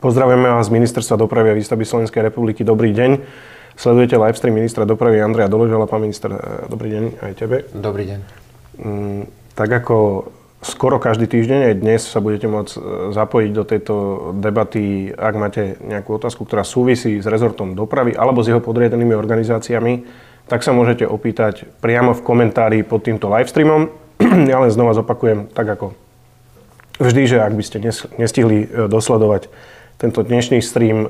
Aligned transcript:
Pozdravujeme 0.00 0.48
vás 0.48 0.72
z 0.72 0.80
Ministerstva 0.80 1.20
dopravy 1.20 1.52
a 1.52 1.58
výstavby 1.60 1.84
Slovenskej 1.84 2.24
republiky. 2.24 2.64
Dobrý 2.64 2.96
deň. 2.96 3.20
Sledujete 3.76 4.16
livestream 4.16 4.56
ministra 4.56 4.88
dopravy 4.88 5.20
Andreja 5.20 5.52
Doložala. 5.52 5.84
Pán 5.84 6.00
minister, 6.00 6.32
e, 6.32 6.40
dobrý 6.72 6.88
deň 6.88 7.04
aj 7.20 7.32
tebe. 7.36 7.68
Dobrý 7.76 8.08
deň. 8.08 8.18
Mm, 8.80 9.22
tak 9.52 9.68
ako 9.68 10.24
skoro 10.64 10.96
každý 10.96 11.28
týždeň, 11.28 11.60
aj 11.68 11.74
dnes 11.84 12.00
sa 12.00 12.24
budete 12.24 12.48
môcť 12.48 12.72
e, 12.72 12.80
zapojiť 13.12 13.50
do 13.52 13.64
tejto 13.68 13.94
debaty, 14.40 15.12
ak 15.12 15.34
máte 15.36 15.76
nejakú 15.84 16.16
otázku, 16.16 16.48
ktorá 16.48 16.64
súvisí 16.64 17.20
s 17.20 17.28
rezortom 17.28 17.76
dopravy 17.76 18.16
alebo 18.16 18.40
s 18.40 18.48
jeho 18.48 18.64
podriadenými 18.64 19.12
organizáciami, 19.12 20.08
tak 20.48 20.64
sa 20.64 20.72
môžete 20.72 21.04
opýtať 21.04 21.68
priamo 21.84 22.16
v 22.16 22.24
komentári 22.24 22.88
pod 22.88 23.04
týmto 23.04 23.28
livestreamom. 23.28 23.92
Ja 24.48 24.64
len 24.64 24.72
znova 24.72 24.96
zopakujem, 24.96 25.52
tak 25.52 25.68
ako 25.76 25.92
vždy, 26.96 27.36
že 27.36 27.44
ak 27.44 27.52
by 27.52 27.64
ste 27.68 27.84
nestihli 28.16 28.64
e, 28.64 28.88
dosledovať 28.88 29.52
tento 30.00 30.24
dnešný 30.24 30.64
stream 30.64 31.04
e, 31.04 31.08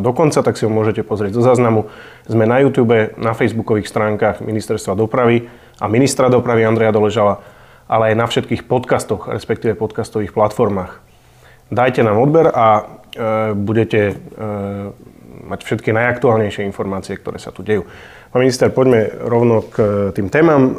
do 0.00 0.10
konca, 0.16 0.40
tak 0.40 0.56
si 0.56 0.64
ho 0.64 0.72
môžete 0.72 1.04
pozrieť 1.04 1.36
zo 1.36 1.44
záznamu. 1.44 1.92
Sme 2.24 2.48
na 2.48 2.64
YouTube, 2.64 3.12
na 3.20 3.36
facebookových 3.36 3.92
stránkach 3.92 4.40
Ministerstva 4.40 4.96
dopravy 4.96 5.52
a 5.76 5.84
ministra 5.92 6.32
dopravy 6.32 6.64
Andreja 6.64 6.96
Doležala, 6.96 7.44
ale 7.84 8.12
aj 8.12 8.14
na 8.16 8.26
všetkých 8.26 8.64
podcastoch, 8.64 9.28
respektíve 9.28 9.76
podcastových 9.76 10.32
platformách. 10.32 11.04
Dajte 11.68 12.00
nám 12.00 12.16
odber 12.16 12.48
a 12.48 12.66
e, 12.80 12.82
budete 13.52 14.00
e, 14.08 14.14
mať 15.52 15.60
všetky 15.68 15.92
najaktuálnejšie 15.92 16.64
informácie, 16.64 17.20
ktoré 17.20 17.36
sa 17.36 17.52
tu 17.52 17.60
dejú. 17.60 17.84
Pán 18.32 18.48
minister, 18.48 18.72
poďme 18.72 19.12
rovno 19.28 19.60
k 19.60 20.08
tým 20.16 20.32
témam. 20.32 20.62
E, 20.64 20.74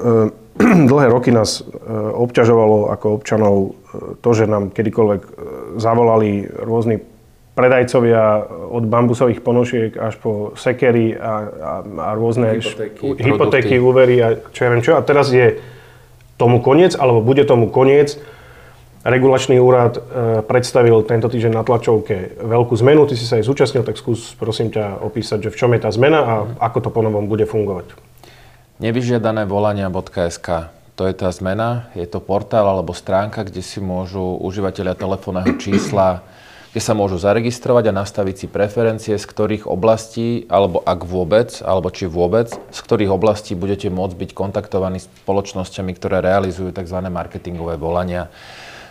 dlhé 0.90 1.14
roky 1.14 1.30
nás 1.30 1.62
e, 1.62 1.70
obťažovalo 1.94 2.90
ako 2.90 3.22
občanov 3.22 3.56
e, 3.62 3.70
to, 4.26 4.30
že 4.34 4.50
nám 4.50 4.74
kedykoľvek 4.74 5.22
zavolali 5.78 6.50
rôzni 6.50 7.13
predajcovia 7.54 8.50
od 8.50 8.84
bambusových 8.90 9.46
ponožiek 9.46 9.94
až 9.94 10.18
po 10.18 10.58
sekery 10.58 11.14
a, 11.14 11.22
a, 11.22 11.32
a 11.86 12.10
rôzne 12.18 12.58
hypotéky, 12.58 13.06
š, 13.06 13.22
hypotéky 13.22 13.76
úvery 13.78 14.16
a 14.26 14.28
čo 14.50 14.60
ja 14.66 14.70
viem 14.74 14.82
čo. 14.82 14.98
A 14.98 15.06
teraz 15.06 15.30
je 15.30 15.62
tomu 16.42 16.66
koniec, 16.66 16.98
alebo 16.98 17.22
bude 17.22 17.46
tomu 17.46 17.70
koniec. 17.70 18.18
Regulačný 19.04 19.60
úrad 19.60 20.00
e, 20.00 20.02
predstavil 20.48 21.04
tento 21.06 21.30
týždeň 21.30 21.54
na 21.54 21.64
tlačovke 21.68 22.40
veľkú 22.42 22.74
zmenu. 22.82 23.06
Ty 23.06 23.20
si 23.20 23.28
sa 23.28 23.38
aj 23.38 23.46
zúčastnil, 23.46 23.86
tak 23.86 24.02
skús 24.02 24.34
prosím 24.34 24.74
ťa 24.74 25.04
opísať, 25.04 25.46
že 25.46 25.50
v 25.54 25.60
čom 25.60 25.70
je 25.78 25.84
tá 25.84 25.92
zmena 25.94 26.20
a 26.24 26.34
ako 26.72 26.88
to 26.88 26.90
ponovom 26.90 27.30
bude 27.30 27.46
fungovať. 27.46 27.94
Nevyžiadané 28.82 29.46
volania.sk 29.46 30.74
to 30.94 31.10
je 31.10 31.14
tá 31.14 31.30
zmena. 31.34 31.90
Je 31.98 32.06
to 32.06 32.22
portál 32.22 32.70
alebo 32.70 32.94
stránka, 32.94 33.46
kde 33.46 33.66
si 33.66 33.82
môžu 33.82 34.22
užívateľia 34.42 34.94
telefónneho 34.94 35.58
čísla 35.58 36.22
kde 36.74 36.82
sa 36.82 36.98
môžu 36.98 37.22
zaregistrovať 37.22 37.94
a 37.94 37.98
nastaviť 38.02 38.36
si 38.36 38.48
preferencie, 38.50 39.14
z 39.14 39.26
ktorých 39.30 39.70
oblastí, 39.70 40.50
alebo 40.50 40.82
ak 40.82 41.06
vôbec, 41.06 41.62
alebo 41.62 41.94
či 41.94 42.10
vôbec, 42.10 42.50
z 42.50 42.80
ktorých 42.82 43.14
oblastí 43.14 43.54
budete 43.54 43.94
môcť 43.94 44.18
byť 44.18 44.30
kontaktovaní 44.34 44.98
s 44.98 45.06
spoločnosťami, 45.22 45.94
ktoré 45.94 46.26
realizujú 46.26 46.74
tzv. 46.74 46.98
marketingové 47.14 47.78
volania. 47.78 48.34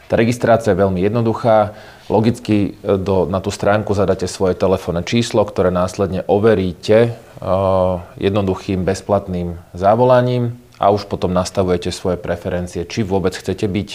Tá 0.07 0.15
registrácia 0.15 0.79
je 0.79 0.79
veľmi 0.79 1.03
jednoduchá. 1.03 1.75
Logicky 2.07 2.79
e, 2.79 3.01
do, 3.03 3.27
na 3.27 3.43
tú 3.43 3.51
stránku 3.51 3.99
zadáte 3.99 4.31
svoje 4.31 4.55
telefónne 4.55 5.03
číslo, 5.03 5.43
ktoré 5.43 5.75
následne 5.75 6.23
overíte 6.31 7.19
uh, 7.43 7.99
jednoduchým 8.15 8.87
bezplatným 8.87 9.59
závolaním 9.75 10.55
a 10.79 10.95
už 10.95 11.11
potom 11.11 11.35
nastavujete 11.35 11.91
svoje 11.91 12.15
preferencie, 12.15 12.87
či 12.87 13.03
vôbec 13.03 13.35
chcete 13.35 13.67
byť 13.67 13.91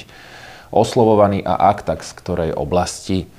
oslovovaní 0.76 1.40
a 1.40 1.72
ak 1.72 1.88
tak 1.88 2.04
z 2.04 2.12
ktorej 2.20 2.52
oblasti. 2.52 3.32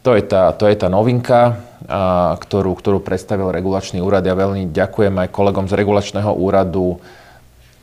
To 0.00 0.16
je 0.16 0.24
tá, 0.24 0.56
to 0.56 0.64
je 0.64 0.76
tá 0.80 0.88
novinka, 0.88 1.60
a, 1.84 2.32
ktorú, 2.40 2.72
ktorú 2.72 2.98
predstavil 3.04 3.52
regulačný 3.52 4.00
úrad. 4.00 4.24
Ja 4.24 4.32
veľmi 4.32 4.72
ďakujem 4.72 5.12
aj 5.12 5.28
kolegom 5.28 5.68
z 5.68 5.76
regulačného 5.76 6.32
úradu, 6.32 6.96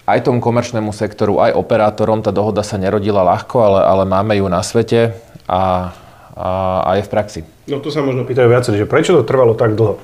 aj 0.08 0.26
tomu 0.26 0.42
komerčnému 0.42 0.90
sektoru, 0.96 1.38
aj 1.44 1.54
operátorom. 1.54 2.26
Tá 2.26 2.34
dohoda 2.34 2.66
sa 2.66 2.82
nerodila 2.82 3.22
ľahko, 3.22 3.56
ale, 3.60 3.80
ale 3.86 4.04
máme 4.10 4.34
ju 4.40 4.50
na 4.50 4.66
svete 4.66 5.14
a, 5.46 5.94
a, 6.34 6.50
a 6.88 6.90
je 6.98 7.04
v 7.06 7.12
praxi. 7.12 7.42
No 7.70 7.84
tu 7.84 7.94
sa 7.94 8.02
možno 8.02 8.26
pýtajú 8.26 8.48
viacerí, 8.50 8.82
že 8.82 8.90
prečo 8.90 9.14
to 9.14 9.28
trvalo 9.28 9.54
tak 9.54 9.78
dlho? 9.78 10.00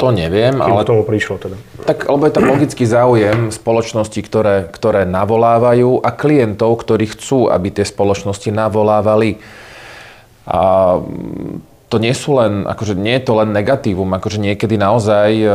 To 0.00 0.10
neviem, 0.10 0.58
Kým 0.58 0.66
ale... 0.66 0.82
tomu 0.82 1.06
prišlo 1.06 1.38
teda? 1.38 1.56
Tak, 1.86 2.10
lebo 2.10 2.26
je 2.26 2.34
tam 2.34 2.50
logický 2.50 2.82
záujem 2.82 3.54
spoločnosti, 3.54 4.18
ktoré, 4.18 4.66
ktoré 4.66 5.06
navolávajú 5.06 6.02
a 6.02 6.10
klientov, 6.10 6.82
ktorí 6.82 7.06
chcú, 7.14 7.46
aby 7.46 7.70
tie 7.70 7.86
spoločnosti 7.86 8.50
navolávali. 8.50 9.38
A 10.46 10.98
to 11.92 12.00
nie 12.00 12.16
sú 12.16 12.40
len, 12.40 12.64
akože 12.64 12.96
nie 12.96 13.20
je 13.20 13.24
to 13.28 13.36
len 13.36 13.52
negatívum, 13.52 14.08
akože 14.16 14.40
niekedy 14.40 14.80
naozaj 14.80 15.28
e, 15.44 15.48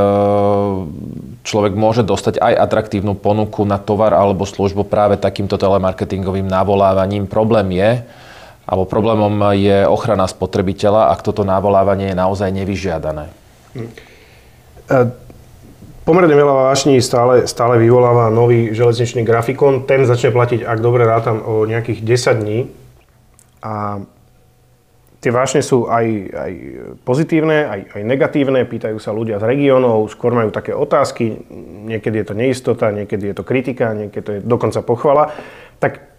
človek 1.42 1.74
môže 1.74 2.06
dostať 2.06 2.38
aj 2.38 2.54
atraktívnu 2.62 3.18
ponuku 3.18 3.66
na 3.66 3.82
tovar 3.82 4.14
alebo 4.14 4.46
službu 4.46 4.86
práve 4.86 5.18
takýmto 5.18 5.58
telemarketingovým 5.58 6.46
navolávaním. 6.46 7.26
Problém 7.26 7.74
je, 7.74 8.06
alebo 8.70 8.86
problémom 8.86 9.34
je 9.58 9.90
ochrana 9.90 10.30
spotrebiteľa, 10.30 11.10
ak 11.10 11.26
toto 11.26 11.42
navolávanie 11.42 12.14
je 12.14 12.22
naozaj 12.22 12.54
nevyžiadané. 12.54 13.34
Hm. 13.74 13.90
E, 14.94 14.98
pomerne 16.06 16.38
veľa 16.38 16.70
vášní 16.70 17.02
stále, 17.02 17.50
stále 17.50 17.82
vyvoláva 17.82 18.30
nový 18.30 18.78
železničný 18.78 19.26
grafikon. 19.26 19.90
Ten 19.90 20.06
začne 20.06 20.30
platiť, 20.30 20.62
ak 20.62 20.86
dobre 20.86 21.02
rátam, 21.02 21.42
o 21.42 21.66
nejakých 21.66 22.06
10 22.06 22.46
dní. 22.46 22.60
A 23.66 24.06
tie 25.18 25.32
vášne 25.34 25.66
sú 25.66 25.90
aj, 25.90 26.06
aj 26.30 26.52
pozitívne, 27.02 27.66
aj, 27.66 27.82
aj 27.98 28.02
negatívne, 28.06 28.62
pýtajú 28.70 28.98
sa 29.02 29.10
ľudia 29.10 29.42
z 29.42 29.50
regiónov, 29.50 30.10
skôr 30.14 30.34
majú 30.34 30.54
také 30.54 30.78
otázky, 30.78 31.42
niekedy 31.90 32.22
je 32.22 32.26
to 32.26 32.36
neistota, 32.38 32.94
niekedy 32.94 33.34
je 33.34 33.36
to 33.36 33.44
kritika, 33.44 33.98
niekedy 33.98 34.24
to 34.24 34.32
je 34.38 34.40
dokonca 34.46 34.80
pochvala. 34.86 35.34
Tak 35.82 36.18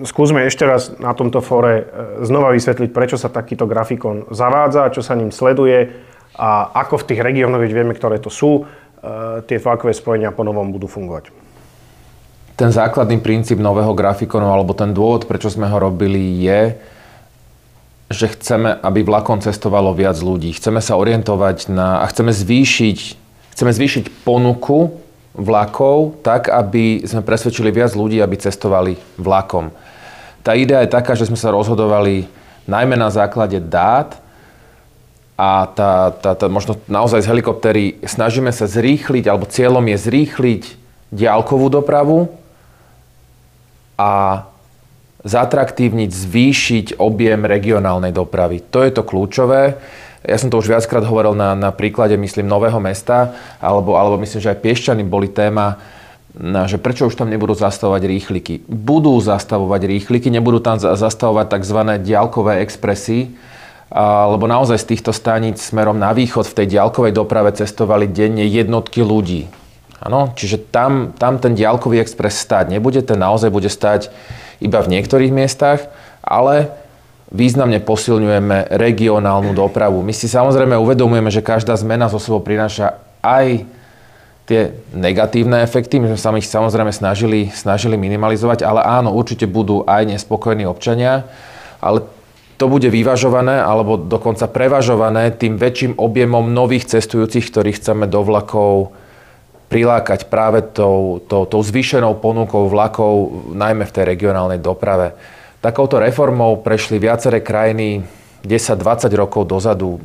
skúsme 0.00 0.48
ešte 0.48 0.64
raz 0.64 0.96
na 0.96 1.12
tomto 1.12 1.44
fóre 1.44 1.72
e, 1.76 1.84
znova 2.24 2.56
vysvetliť, 2.56 2.90
prečo 2.96 3.20
sa 3.20 3.28
takýto 3.28 3.68
grafikon 3.68 4.32
zavádza, 4.32 4.88
čo 4.96 5.04
sa 5.04 5.12
ním 5.12 5.28
sleduje 5.28 5.92
a 6.32 6.72
ako 6.72 7.04
v 7.04 7.06
tých 7.12 7.20
regiónoch, 7.20 7.60
veď 7.60 7.72
vieme, 7.76 7.92
ktoré 7.92 8.16
to 8.16 8.32
sú, 8.32 8.64
e, 8.64 9.44
tie 9.44 9.60
vlakové 9.60 9.92
spojenia 9.92 10.32
po 10.32 10.48
budú 10.48 10.88
fungovať. 10.88 11.28
Ten 12.56 12.68
základný 12.72 13.20
princíp 13.20 13.60
nového 13.60 13.92
grafikonu, 13.92 14.48
alebo 14.48 14.72
ten 14.72 14.92
dôvod, 14.92 15.28
prečo 15.28 15.52
sme 15.52 15.68
ho 15.68 15.76
robili, 15.76 16.40
je, 16.40 16.76
že 18.12 18.30
chceme, 18.32 18.76
aby 18.78 19.02
vlakom 19.02 19.40
cestovalo 19.40 19.96
viac 19.96 20.20
ľudí. 20.20 20.52
Chceme 20.54 20.78
sa 20.78 21.00
orientovať 21.00 21.72
na, 21.72 22.00
a 22.00 22.06
chceme 22.06 22.30
zvýšiť, 22.30 22.98
chceme 23.56 23.72
zvýšiť 23.72 24.04
ponuku 24.22 25.02
vlakov 25.32 26.20
tak, 26.20 26.52
aby 26.52 27.02
sme 27.08 27.24
presvedčili 27.24 27.72
viac 27.72 27.96
ľudí, 27.96 28.20
aby 28.20 28.36
cestovali 28.36 29.00
vlakom. 29.16 29.72
Tá 30.44 30.52
idea 30.52 30.84
je 30.84 30.92
taká, 30.92 31.16
že 31.16 31.26
sme 31.26 31.40
sa 31.40 31.54
rozhodovali 31.54 32.28
najmä 32.68 32.94
na 32.94 33.08
základe 33.08 33.58
dát 33.58 34.20
a 35.38 35.66
tá, 35.72 36.12
tá, 36.12 36.36
tá, 36.36 36.46
možno 36.46 36.76
naozaj 36.86 37.24
z 37.24 37.30
helikoptery 37.32 37.84
snažíme 38.04 38.52
sa 38.52 38.68
zrýchliť, 38.68 39.24
alebo 39.26 39.48
cieľom 39.48 39.82
je 39.88 39.98
zrýchliť 39.98 40.62
diálkovú 41.10 41.72
dopravu 41.72 42.28
a 43.96 44.44
zatraktívniť, 45.22 46.10
zvýšiť 46.10 46.86
objem 46.98 47.46
regionálnej 47.46 48.10
dopravy. 48.10 48.62
To 48.74 48.82
je 48.82 48.90
to 48.90 49.02
kľúčové. 49.06 49.78
Ja 50.22 50.38
som 50.38 50.50
to 50.50 50.62
už 50.62 50.70
viackrát 50.70 51.02
hovoril 51.02 51.34
na, 51.34 51.58
na 51.58 51.70
príklade, 51.74 52.14
myslím, 52.14 52.46
Nového 52.46 52.78
mesta, 52.78 53.34
alebo, 53.58 53.98
alebo 53.98 54.18
myslím, 54.22 54.38
že 54.38 54.50
aj 54.54 54.62
Piešťany 54.62 55.02
boli 55.02 55.26
téma, 55.26 55.82
že 56.70 56.78
prečo 56.78 57.10
už 57.10 57.18
tam 57.18 57.28
nebudú 57.28 57.58
zastavovať 57.58 58.02
rýchliky. 58.06 58.54
Budú 58.70 59.18
zastavovať 59.18 59.82
rýchliky, 59.84 60.30
nebudú 60.30 60.62
tam 60.62 60.78
zastavovať 60.78 61.58
tzv. 61.58 61.78
diálkové 62.06 62.62
expresy, 62.62 63.34
lebo 64.30 64.48
naozaj 64.48 64.80
z 64.80 64.88
týchto 64.96 65.12
staníc 65.12 65.60
smerom 65.60 65.98
na 65.98 66.16
východ 66.16 66.48
v 66.48 66.56
tej 66.62 66.66
diálkovej 66.78 67.12
doprave 67.12 67.52
cestovali 67.52 68.08
denne 68.08 68.48
jednotky 68.48 69.04
ľudí. 69.04 69.61
Ano? 70.02 70.34
Čiže 70.34 70.68
tam, 70.74 71.14
tam 71.14 71.38
ten 71.38 71.54
diálkový 71.54 72.02
expres 72.02 72.42
stáť 72.42 72.74
nebude, 72.74 72.98
ten 73.06 73.22
naozaj 73.22 73.54
bude 73.54 73.70
stať 73.70 74.10
iba 74.58 74.82
v 74.82 74.98
niektorých 74.98 75.30
miestach, 75.30 75.86
ale 76.22 76.74
významne 77.30 77.78
posilňujeme 77.80 78.74
regionálnu 78.74 79.54
dopravu. 79.54 80.02
My 80.02 80.10
si 80.10 80.26
samozrejme 80.26 80.74
uvedomujeme, 80.74 81.30
že 81.30 81.40
každá 81.40 81.78
zmena 81.78 82.10
zo 82.10 82.18
sebou 82.18 82.42
prináša 82.42 82.98
aj 83.22 83.64
tie 84.44 84.74
negatívne 84.90 85.62
efekty, 85.62 86.02
my 86.02 86.12
sme 86.12 86.18
sa 86.18 86.34
ich 86.34 86.50
samozrejme 86.50 86.90
snažili, 86.90 87.48
snažili 87.54 87.94
minimalizovať, 87.94 88.66
ale 88.66 88.82
áno, 88.82 89.14
určite 89.14 89.46
budú 89.46 89.86
aj 89.86 90.18
nespokojní 90.18 90.66
občania, 90.66 91.24
ale 91.78 92.02
to 92.58 92.66
bude 92.66 92.86
vyvažované 92.90 93.58
alebo 93.58 93.98
dokonca 93.98 94.46
prevažované 94.50 95.30
tým 95.34 95.58
väčším 95.58 95.98
objemom 95.98 96.50
nových 96.50 96.90
cestujúcich, 96.90 97.48
ktorých 97.48 97.78
chceme 97.78 98.04
do 98.06 98.22
vlakov 98.22 98.94
prilákať 99.72 100.28
práve 100.28 100.60
tou, 100.60 101.24
tou, 101.24 101.48
tou 101.48 101.64
zvýšenou 101.64 102.20
ponukou 102.20 102.68
vlakov, 102.68 103.48
najmä 103.56 103.88
v 103.88 103.94
tej 103.96 104.04
regionálnej 104.04 104.60
doprave. 104.60 105.16
Takouto 105.64 105.96
reformou 105.96 106.60
prešli 106.60 107.00
viaceré 107.00 107.40
krajiny 107.40 108.04
10-20 108.44 109.08
rokov 109.16 109.48
dozadu. 109.48 109.96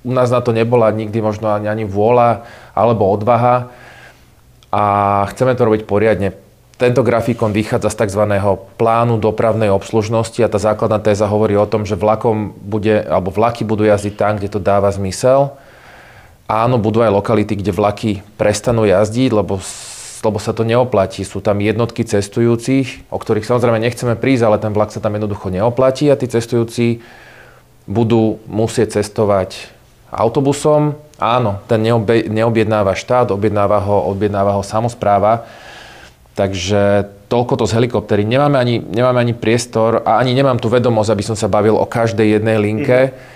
U 0.00 0.12
nás 0.16 0.32
na 0.32 0.40
to 0.40 0.56
nebola 0.56 0.88
nikdy 0.96 1.20
možno 1.20 1.52
ani, 1.52 1.68
ani 1.68 1.84
vôľa 1.84 2.48
alebo 2.72 3.12
odvaha 3.12 3.68
a 4.72 4.82
chceme 5.28 5.52
to 5.52 5.68
robiť 5.68 5.84
poriadne. 5.84 6.32
Tento 6.80 7.04
grafikon 7.04 7.52
vychádza 7.52 7.92
z 7.92 8.08
tzv. 8.08 8.22
plánu 8.80 9.20
dopravnej 9.20 9.68
obslužnosti 9.68 10.40
a 10.40 10.48
tá 10.48 10.56
základná 10.56 10.98
téza 11.04 11.28
hovorí 11.28 11.54
o 11.54 11.68
tom, 11.68 11.84
že 11.84 12.00
vlakom 12.00 12.50
bude, 12.50 13.04
alebo 13.04 13.28
vlaky 13.28 13.62
budú 13.62 13.84
jazdiť 13.84 14.14
tam, 14.16 14.40
kde 14.40 14.48
to 14.48 14.58
dáva 14.58 14.88
zmysel. 14.88 15.52
Áno, 16.44 16.76
budú 16.76 17.00
aj 17.00 17.12
lokality, 17.12 17.56
kde 17.56 17.72
vlaky 17.72 18.12
prestanú 18.36 18.84
jazdiť, 18.84 19.32
lebo, 19.32 19.60
lebo 20.20 20.38
sa 20.40 20.52
to 20.52 20.62
neoplatí. 20.62 21.24
Sú 21.24 21.40
tam 21.40 21.60
jednotky 21.64 22.04
cestujúcich, 22.04 23.08
o 23.08 23.16
ktorých 23.16 23.48
samozrejme 23.48 23.80
nechceme 23.80 24.14
prísť, 24.16 24.42
ale 24.44 24.60
ten 24.60 24.76
vlak 24.76 24.92
sa 24.92 25.00
tam 25.00 25.16
jednoducho 25.16 25.48
neoplatí 25.48 26.12
a 26.12 26.18
tí 26.20 26.28
cestujúci 26.28 27.00
budú 27.88 28.40
musieť 28.44 29.00
cestovať 29.00 29.72
autobusom. 30.12 31.00
Áno, 31.16 31.64
ten 31.64 31.80
neobjednáva 32.28 32.92
štát, 32.92 33.32
objednáva 33.32 33.80
ho, 33.80 34.12
objednáva 34.12 34.56
ho 34.56 34.62
samozpráva 34.66 35.48
Takže 36.34 37.14
toľko 37.30 37.62
to 37.62 37.64
z 37.70 37.78
helikoptery. 37.78 38.26
Nemáme 38.26 38.58
ani, 38.58 38.82
nemáme 38.82 39.22
ani 39.22 39.38
priestor 39.38 40.02
a 40.02 40.18
ani 40.18 40.34
nemám 40.34 40.58
tu 40.58 40.66
vedomosť, 40.66 41.14
aby 41.14 41.22
som 41.22 41.38
sa 41.38 41.46
bavil 41.46 41.78
o 41.78 41.86
každej 41.86 42.38
jednej 42.38 42.58
linke, 42.58 42.98
mm-hmm. 43.08 43.32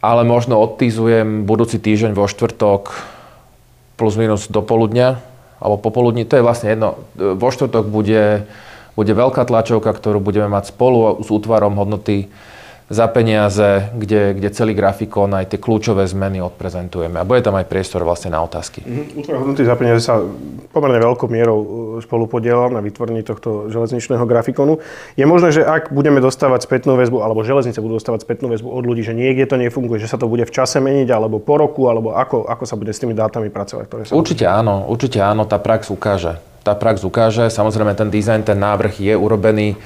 Ale 0.00 0.24
možno 0.24 0.56
odtýzujem 0.60 1.44
budúci 1.44 1.76
týždeň 1.76 2.16
vo 2.16 2.24
štvrtok 2.24 2.82
plus 4.00 4.16
minus 4.16 4.48
do 4.48 4.64
poludnia 4.64 5.20
alebo 5.60 5.76
popoludní, 5.76 6.24
to 6.24 6.40
je 6.40 6.46
vlastne 6.46 6.72
jedno. 6.72 6.96
Vo 7.20 7.52
štvrtok 7.52 7.84
bude, 7.84 8.48
bude 8.96 9.12
veľká 9.12 9.44
tlačovka, 9.44 9.92
ktorú 9.92 10.16
budeme 10.16 10.48
mať 10.48 10.72
spolu 10.72 11.20
s 11.20 11.28
útvarom 11.28 11.76
hodnoty 11.76 12.32
za 12.90 13.06
peniaze, 13.06 13.94
kde, 13.94 14.34
kde 14.34 14.50
celý 14.50 14.74
grafikón 14.74 15.30
aj 15.30 15.54
tie 15.54 15.62
kľúčové 15.62 16.02
zmeny 16.10 16.42
odprezentujeme. 16.42 17.22
A 17.22 17.24
bude 17.24 17.38
tam 17.38 17.54
aj 17.54 17.70
priestor 17.70 18.02
vlastne 18.02 18.34
na 18.34 18.42
otázky. 18.42 18.82
Mm-hmm. 18.82 19.14
Útvar 19.14 19.36
hodnoty 19.38 19.62
za 19.62 19.78
peniaze 19.78 20.02
sa 20.02 20.18
pomerne 20.74 20.98
veľkou 20.98 21.30
mierou 21.30 21.58
uh, 21.62 21.66
spolupodielal 22.02 22.74
na 22.74 22.82
vytvorení 22.82 23.22
tohto 23.22 23.70
železničného 23.70 24.26
grafikonu. 24.26 24.82
Je 25.14 25.22
možné, 25.22 25.54
že 25.54 25.62
ak 25.62 25.94
budeme 25.94 26.18
dostávať 26.18 26.66
spätnú 26.66 26.98
väzbu, 26.98 27.22
alebo 27.22 27.46
železnice 27.46 27.78
budú 27.78 28.02
dostávať 28.02 28.26
spätnú 28.26 28.50
väzbu 28.50 28.66
od 28.66 28.82
ľudí, 28.82 29.06
že 29.06 29.14
niekde 29.14 29.46
to 29.46 29.54
nefunguje, 29.54 30.02
že 30.02 30.10
sa 30.10 30.18
to 30.18 30.26
bude 30.26 30.42
v 30.42 30.50
čase 30.50 30.82
meniť, 30.82 31.14
alebo 31.14 31.38
po 31.38 31.62
roku, 31.62 31.86
alebo 31.86 32.18
ako, 32.18 32.50
ako 32.50 32.64
sa 32.66 32.74
bude 32.74 32.90
s 32.90 32.98
tými 32.98 33.14
dátami 33.14 33.54
pracovať? 33.54 33.84
Ktoré 33.86 34.02
sa 34.02 34.18
určite 34.18 34.50
áno, 34.50 34.90
určite 34.90 35.22
áno, 35.22 35.46
tá 35.46 35.62
prax 35.62 35.94
ukáže. 35.94 36.42
Tá 36.66 36.74
prax 36.74 37.06
ukáže, 37.06 37.46
samozrejme 37.54 37.94
ten 37.94 38.10
dizajn, 38.10 38.50
ten 38.50 38.58
návrh 38.58 38.98
je 38.98 39.14
urobený 39.14 39.78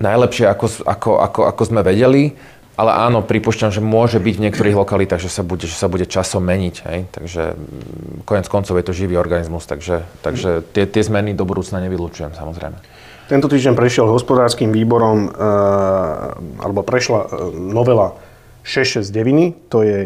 najlepšie, 0.00 0.48
ako, 0.48 0.66
ako, 0.88 1.10
ako, 1.20 1.40
ako 1.46 1.62
sme 1.62 1.80
vedeli. 1.84 2.34
Ale 2.80 2.96
áno, 2.96 3.20
pripúšťam, 3.20 3.68
že 3.68 3.84
môže 3.84 4.16
byť 4.16 4.34
v 4.40 4.44
niektorých 4.48 4.72
lokalitách, 4.72 5.20
že 5.20 5.28
sa 5.28 5.44
bude, 5.44 5.68
že 5.68 5.76
sa 5.76 5.92
bude 5.92 6.08
časom 6.08 6.40
meniť. 6.40 6.76
Hej? 6.88 6.98
Takže 7.12 7.42
mm, 7.52 8.24
konec 8.24 8.48
koncov 8.48 8.72
je 8.80 8.84
to 8.88 8.96
živý 8.96 9.20
organizmus, 9.20 9.68
takže, 9.68 10.00
takže 10.24 10.64
tie, 10.72 10.88
tie 10.88 11.02
zmeny 11.04 11.36
do 11.36 11.44
budúcna 11.44 11.76
nevylučujem 11.84 12.32
samozrejme. 12.32 12.80
Tento 13.28 13.52
týždeň 13.52 13.76
prešiel 13.76 14.08
hospodárským 14.08 14.72
výborom, 14.72 15.28
e, 15.28 15.48
alebo 16.64 16.80
prešla 16.80 17.20
e, 17.20 17.52
novela 17.52 18.16
669, 18.64 19.68
to 19.68 19.84
je 19.84 19.98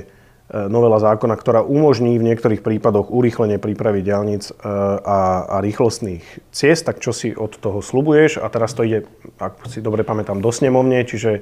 novela 0.52 1.00
zákona, 1.00 1.40
ktorá 1.40 1.64
umožní 1.64 2.20
v 2.20 2.28
niektorých 2.28 2.60
prípadoch 2.60 3.08
urýchlenie 3.08 3.56
prípravy 3.56 4.04
diálnic 4.04 4.52
e, 4.52 4.54
a, 5.00 5.48
a 5.48 5.56
rýchlostných 5.64 6.20
ciest. 6.52 6.84
Tak 6.84 7.00
čo 7.00 7.16
si 7.16 7.32
od 7.32 7.56
toho 7.56 7.80
slubuješ? 7.80 8.44
A 8.44 8.52
teraz 8.52 8.76
to 8.76 8.84
ide, 8.84 9.08
ak 9.40 9.64
si 9.72 9.80
dobre 9.80 10.04
pamätám, 10.04 10.44
do 10.44 10.52
snemovne, 10.52 11.00
čiže 11.08 11.40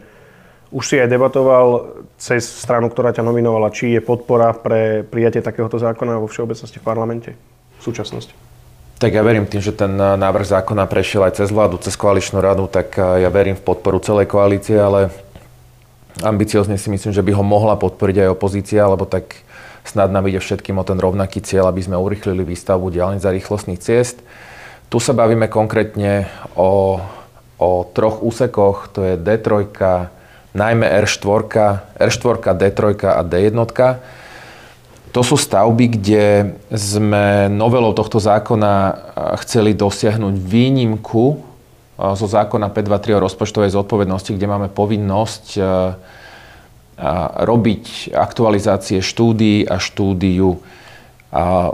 už 0.70 0.84
si 0.86 0.96
aj 1.02 1.10
debatoval 1.10 1.98
cez 2.16 2.46
stranu, 2.46 2.88
ktorá 2.88 3.10
ťa 3.10 3.26
nominovala, 3.26 3.74
či 3.74 3.92
je 3.92 4.00
podpora 4.00 4.54
pre 4.54 5.02
prijatie 5.02 5.42
takéhoto 5.42 5.82
zákona 5.82 6.22
vo 6.22 6.30
všeobecnosti 6.30 6.78
v 6.78 6.86
parlamente 6.86 7.30
v 7.76 7.82
súčasnosti. 7.82 8.32
Tak 9.02 9.10
ja 9.10 9.26
verím 9.26 9.50
tým, 9.50 9.58
že 9.58 9.74
ten 9.74 9.98
návrh 9.98 10.46
zákona 10.46 10.86
prešiel 10.86 11.26
aj 11.26 11.42
cez 11.42 11.50
vládu, 11.50 11.74
cez 11.82 11.98
koaličnú 11.98 12.38
radu, 12.38 12.70
tak 12.70 12.94
ja 12.94 13.26
verím 13.34 13.58
v 13.58 13.66
podporu 13.66 13.98
celej 13.98 14.30
koalície, 14.30 14.78
ale 14.78 15.10
Ambiciozne 16.20 16.76
si 16.76 16.92
myslím, 16.92 17.16
že 17.16 17.24
by 17.24 17.32
ho 17.32 17.40
mohla 17.40 17.80
podporiť 17.80 18.28
aj 18.28 18.34
opozícia, 18.36 18.84
lebo 18.84 19.08
tak 19.08 19.40
snad 19.80 20.12
nám 20.12 20.28
ide 20.28 20.44
všetkým 20.44 20.76
o 20.76 20.84
ten 20.84 21.00
rovnaký 21.00 21.40
cieľ, 21.40 21.72
aby 21.72 21.80
sme 21.80 21.96
urychlili 21.96 22.44
výstavbu 22.44 22.92
diálnic 22.92 23.24
za 23.24 23.32
rýchlostných 23.32 23.80
ciest. 23.80 24.20
Tu 24.92 25.00
sa 25.00 25.16
bavíme 25.16 25.48
konkrétne 25.48 26.28
o, 26.52 27.00
o 27.56 27.70
troch 27.96 28.20
úsekoch, 28.20 28.92
to 28.92 29.00
je 29.08 29.14
D3, 29.16 29.72
najmä 30.52 30.84
R4, 31.08 31.48
R4, 31.96 32.36
D3 32.60 32.80
a 33.08 33.22
D1. 33.24 33.56
To 35.12 35.20
sú 35.20 35.36
stavby, 35.36 35.96
kde 35.96 36.56
sme 36.72 37.48
novelou 37.48 37.96
tohto 37.96 38.20
zákona 38.20 38.96
chceli 39.44 39.72
dosiahnuť 39.72 40.34
výnimku 40.36 41.51
zo 41.98 42.26
zákona 42.26 42.72
523 42.72 43.18
o 43.18 43.24
rozpočtovej 43.24 43.70
zodpovednosti, 43.76 44.32
kde 44.32 44.46
máme 44.48 44.68
povinnosť 44.72 45.44
e, 45.56 45.62
robiť 47.42 48.14
aktualizácie 48.16 49.04
štúdií 49.04 49.68
a 49.68 49.76
štúdiu. 49.76 50.60
A 51.32 51.72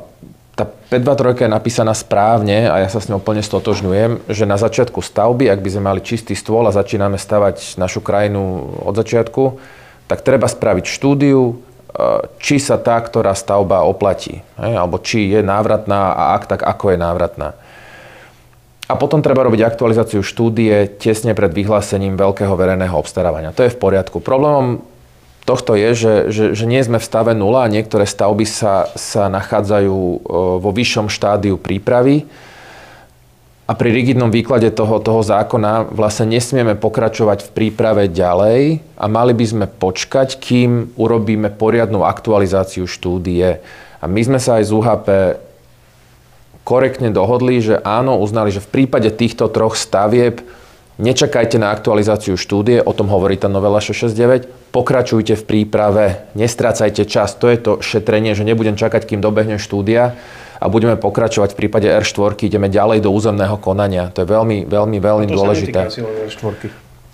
tá 0.58 0.66
523 0.66 1.46
je 1.46 1.50
napísaná 1.50 1.94
správne 1.94 2.66
a 2.66 2.82
ja 2.82 2.88
sa 2.90 2.98
s 2.98 3.06
ňou 3.06 3.22
plne 3.22 3.46
stotožňujem, 3.46 4.26
že 4.26 4.42
na 4.42 4.58
začiatku 4.58 4.98
stavby, 4.98 5.46
ak 5.46 5.62
by 5.62 5.68
sme 5.70 5.82
mali 5.86 6.00
čistý 6.02 6.34
stôl 6.34 6.66
a 6.66 6.74
začíname 6.74 7.14
stavať 7.14 7.78
našu 7.78 8.02
krajinu 8.02 8.74
od 8.82 8.94
začiatku, 8.98 9.54
tak 10.10 10.26
treba 10.26 10.50
spraviť 10.50 10.84
štúdiu, 10.90 11.42
e, 11.46 11.54
či 12.42 12.58
sa 12.58 12.74
tá, 12.74 12.98
ktorá 12.98 13.38
stavba 13.38 13.86
oplatí, 13.86 14.42
alebo 14.58 14.98
či 14.98 15.30
je 15.30 15.46
návratná 15.46 16.10
a 16.10 16.22
ak 16.34 16.50
tak, 16.50 16.60
ako 16.66 16.90
je 16.90 16.98
návratná. 16.98 17.54
A 18.88 18.96
potom 18.96 19.20
treba 19.20 19.44
robiť 19.44 19.60
aktualizáciu 19.68 20.24
štúdie 20.24 20.88
tesne 20.96 21.36
pred 21.36 21.52
vyhlásením 21.52 22.16
veľkého 22.16 22.56
verejného 22.56 22.96
obstarávania. 22.96 23.52
To 23.52 23.68
je 23.68 23.74
v 23.76 23.80
poriadku. 23.80 24.24
Problémom 24.24 24.80
tohto 25.44 25.76
je, 25.76 25.92
že, 25.92 26.14
že, 26.32 26.44
že 26.56 26.64
nie 26.64 26.80
sme 26.80 26.96
v 26.96 27.04
stave 27.04 27.36
nula 27.36 27.68
a 27.68 27.72
niektoré 27.72 28.08
stavby 28.08 28.48
sa, 28.48 28.88
sa 28.96 29.28
nachádzajú 29.28 29.92
e, 29.92 30.16
vo 30.56 30.70
vyššom 30.72 31.12
štádiu 31.12 31.60
prípravy. 31.60 32.24
A 33.68 33.76
pri 33.76 33.92
rigidnom 33.92 34.32
výklade 34.32 34.72
toho, 34.72 34.96
toho 35.04 35.20
zákona 35.20 35.92
vlastne 35.92 36.32
nesmieme 36.32 36.72
pokračovať 36.72 37.44
v 37.44 37.52
príprave 37.52 38.08
ďalej 38.08 38.80
a 38.96 39.04
mali 39.04 39.36
by 39.36 39.44
sme 39.44 39.66
počkať, 39.68 40.40
kým 40.40 40.96
urobíme 40.96 41.52
poriadnu 41.52 42.00
aktualizáciu 42.08 42.88
štúdie. 42.88 43.60
A 44.00 44.04
my 44.08 44.20
sme 44.24 44.40
sa 44.40 44.56
aj 44.56 44.64
z 44.64 44.72
UHP 44.72 45.06
korektne 46.68 47.08
dohodli, 47.08 47.64
že 47.64 47.80
áno, 47.80 48.20
uznali, 48.20 48.52
že 48.52 48.60
v 48.60 48.68
prípade 48.68 49.08
týchto 49.08 49.48
troch 49.48 49.72
stavieb 49.72 50.44
nečakajte 51.00 51.56
na 51.56 51.72
aktualizáciu 51.72 52.36
štúdie, 52.36 52.84
o 52.84 52.92
tom 52.92 53.08
hovorí 53.08 53.40
tá 53.40 53.48
novela 53.48 53.80
669, 53.80 54.68
pokračujte 54.68 55.32
v 55.40 55.44
príprave, 55.48 56.28
nestrácajte 56.36 57.08
čas, 57.08 57.32
to 57.40 57.48
je 57.48 57.56
to 57.56 57.72
šetrenie, 57.80 58.36
že 58.36 58.44
nebudem 58.44 58.76
čakať, 58.76 59.08
kým 59.08 59.24
dobehne 59.24 59.56
štúdia 59.56 60.20
a 60.60 60.66
budeme 60.68 61.00
pokračovať 61.00 61.56
v 61.56 61.58
prípade 61.64 61.88
R4, 61.88 62.36
ideme 62.44 62.68
ďalej 62.68 63.00
do 63.00 63.16
územného 63.16 63.56
konania. 63.56 64.12
To 64.12 64.20
je 64.20 64.28
veľmi, 64.28 64.68
veľmi, 64.68 64.98
veľmi 65.00 65.26
to 65.30 65.34
dôležité. 65.38 65.80
Sa 65.88 66.04
R4. 66.04 66.68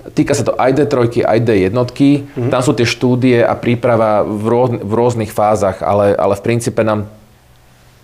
Týka 0.04 0.36
sa 0.36 0.44
to 0.44 0.52
aj 0.56 0.84
D3, 0.84 1.24
aj 1.24 1.38
D1. 1.48 1.72
Mm-hmm. 1.72 2.50
Tam 2.52 2.60
sú 2.60 2.76
tie 2.76 2.84
štúdie 2.84 3.40
a 3.40 3.56
príprava 3.56 4.20
v, 4.20 4.44
rôz, 4.48 4.70
v 4.76 4.92
rôznych 4.92 5.32
fázach, 5.32 5.80
ale, 5.80 6.12
ale 6.12 6.36
v 6.36 6.44
princípe 6.44 6.84
nám 6.84 7.08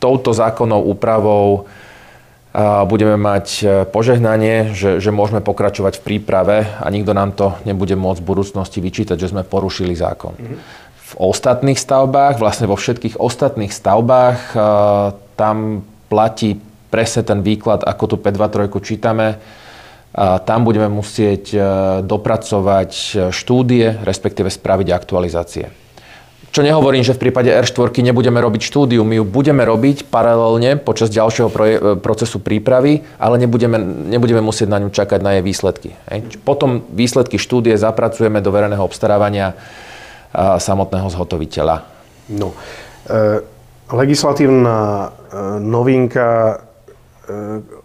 touto 0.01 0.33
zákonnou 0.33 0.81
úpravou 0.89 1.69
budeme 2.91 3.15
mať 3.15 3.47
e, 3.63 3.65
požehnanie, 3.87 4.75
že, 4.75 4.99
že 4.99 5.15
môžeme 5.15 5.39
pokračovať 5.39 6.03
v 6.03 6.05
príprave 6.11 6.67
a 6.67 6.87
nikto 6.91 7.15
nám 7.15 7.31
to 7.39 7.55
nebude 7.63 7.95
môcť 7.95 8.19
v 8.19 8.27
budúcnosti 8.27 8.83
vyčítať, 8.83 9.15
že 9.15 9.31
sme 9.31 9.47
porušili 9.47 9.95
zákon. 9.95 10.35
Mm-hmm. 10.35 10.59
V 10.99 11.13
ostatných 11.15 11.79
stavbách, 11.79 12.43
vlastne 12.43 12.67
vo 12.67 12.75
všetkých 12.75 13.23
ostatných 13.23 13.71
stavbách, 13.71 14.55
tam 15.35 15.87
platí 16.11 16.59
presne 16.91 17.23
ten 17.23 17.41
výklad, 17.41 17.87
ako 17.87 18.15
tu 18.15 18.17
523 18.19 18.83
čítame. 18.83 19.27
Tam 20.19 20.67
budeme 20.67 20.91
musieť 20.91 21.55
e, 21.55 21.59
dopracovať 22.03 22.91
e, 22.91 23.15
štúdie, 23.31 24.03
respektíve 24.03 24.51
spraviť 24.51 24.91
aktualizácie. 24.91 25.71
Čo 26.51 26.67
nehovorím, 26.67 27.07
že 27.07 27.15
v 27.15 27.31
prípade 27.31 27.47
R4 27.47 27.95
nebudeme 28.03 28.43
robiť 28.43 28.63
štúdiu, 28.67 29.07
my 29.07 29.23
ju 29.23 29.25
budeme 29.25 29.63
robiť 29.63 30.11
paralelne 30.11 30.75
počas 30.83 31.07
ďalšieho 31.15 31.47
proje- 31.47 31.79
procesu 32.03 32.43
prípravy, 32.43 33.07
ale 33.23 33.39
nebudeme, 33.39 33.79
nebudeme 34.11 34.43
musieť 34.43 34.67
na 34.67 34.83
ňu 34.83 34.91
čakať 34.91 35.23
na 35.23 35.39
jej 35.39 35.47
výsledky. 35.47 35.95
Potom 36.43 36.83
výsledky 36.91 37.39
štúdie 37.39 37.79
zapracujeme 37.79 38.43
do 38.43 38.51
verejného 38.51 38.83
obstarávania 38.83 39.55
samotného 40.35 41.11
zhotoviteľa. 41.11 41.87
No, 42.35 42.55
e, 43.07 43.43
legislatívna 43.91 44.79
e, 44.79 45.09
novinka 45.59 46.63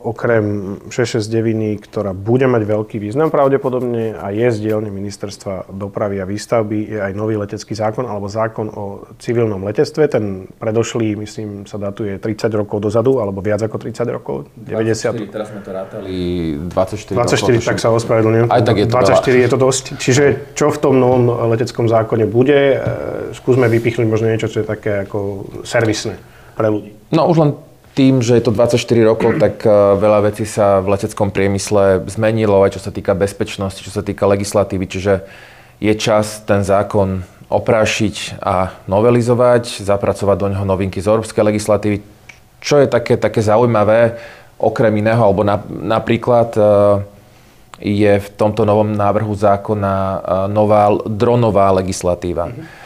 okrem 0.02 0.78
669, 0.90 1.86
ktorá 1.86 2.12
bude 2.14 2.46
mať 2.46 2.64
veľký 2.66 2.98
význam 3.02 3.34
pravdepodobne 3.34 4.16
a 4.18 4.32
je 4.32 4.48
z 4.52 4.58
dielne 4.62 4.90
ministerstva 4.90 5.72
dopravy 5.74 6.22
a 6.22 6.26
výstavby, 6.26 6.78
je 6.96 7.00
aj 7.02 7.12
nový 7.18 7.36
letecký 7.40 7.74
zákon 7.74 8.06
alebo 8.06 8.30
zákon 8.30 8.68
o 8.72 9.10
civilnom 9.18 9.62
letectve. 9.66 10.08
Ten 10.08 10.48
predošlý, 10.58 11.20
myslím, 11.20 11.66
sa 11.66 11.82
datuje 11.82 12.18
30 12.18 12.52
rokov 12.54 12.82
dozadu, 12.82 13.20
alebo 13.20 13.42
viac 13.42 13.62
ako 13.66 13.82
30 13.82 14.16
rokov, 14.16 14.50
90. 14.56 15.26
24, 15.26 15.34
teraz 15.34 15.48
sme 15.52 15.62
to 15.62 15.72
rátali 15.74 16.14
24 16.70 17.18
24, 17.18 17.60
rokov. 17.60 17.68
tak 17.68 17.78
sa 17.82 17.90
ospravedlňujem. 17.92 18.48
Aj 18.52 18.62
tak 18.62 18.76
je 18.78 18.88
to 18.88 18.96
24 18.96 19.26
veľa. 19.26 19.42
je 19.42 19.50
to 19.50 19.58
dosť. 19.58 19.84
Čiže 20.00 20.26
čo 20.54 20.68
v 20.72 20.78
tom 20.78 20.96
novom 21.02 21.24
leteckom 21.52 21.86
zákone 21.90 22.26
bude? 22.30 22.60
E, 22.76 22.78
Skúsme 23.34 23.68
vypichnúť 23.68 24.08
možno 24.08 24.32
niečo, 24.32 24.48
čo 24.48 24.64
je 24.64 24.68
také 24.68 25.04
ako 25.04 25.50
servisné 25.68 26.16
pre 26.56 26.72
ľudí. 26.72 26.96
No 27.12 27.28
už 27.28 27.38
len 27.38 27.52
tým, 27.96 28.20
že 28.20 28.36
je 28.36 28.44
to 28.44 28.52
24 28.52 28.76
rokov, 29.08 29.40
tak 29.40 29.64
eh, 29.64 29.72
veľa 29.96 30.30
vecí 30.30 30.44
sa 30.44 30.84
v 30.84 30.92
leteckom 30.94 31.32
priemysle 31.32 32.04
zmenilo, 32.12 32.60
aj 32.62 32.78
čo 32.78 32.82
sa 32.84 32.92
týka 32.92 33.16
bezpečnosti, 33.16 33.80
čo 33.80 33.90
sa 33.90 34.04
týka 34.04 34.28
legislatívy, 34.28 34.86
čiže 34.86 35.24
je 35.80 35.94
čas 35.96 36.44
ten 36.44 36.62
zákon 36.62 37.24
oprášiť 37.48 38.44
a 38.44 38.76
novelizovať, 38.92 39.80
zapracovať 39.84 40.38
do 40.38 40.48
neho 40.52 40.66
novinky 40.68 41.00
z 41.00 41.08
európskej 41.08 41.56
legislatívy. 41.56 41.98
Čo 42.60 42.84
je 42.84 42.88
také, 42.92 43.16
také 43.16 43.40
zaujímavé, 43.40 44.18
okrem 44.60 44.92
iného, 45.00 45.22
alebo 45.24 45.48
na, 45.48 45.64
napríklad 45.68 46.52
eh, 46.60 46.68
je 47.80 48.14
v 48.20 48.28
tomto 48.36 48.68
novom 48.68 48.92
návrhu 48.92 49.32
zákona 49.32 49.96
eh, 49.96 50.20
nová 50.52 50.92
dronová 51.08 51.72
legislatíva. 51.72 52.52
Mm-hmm 52.52 52.85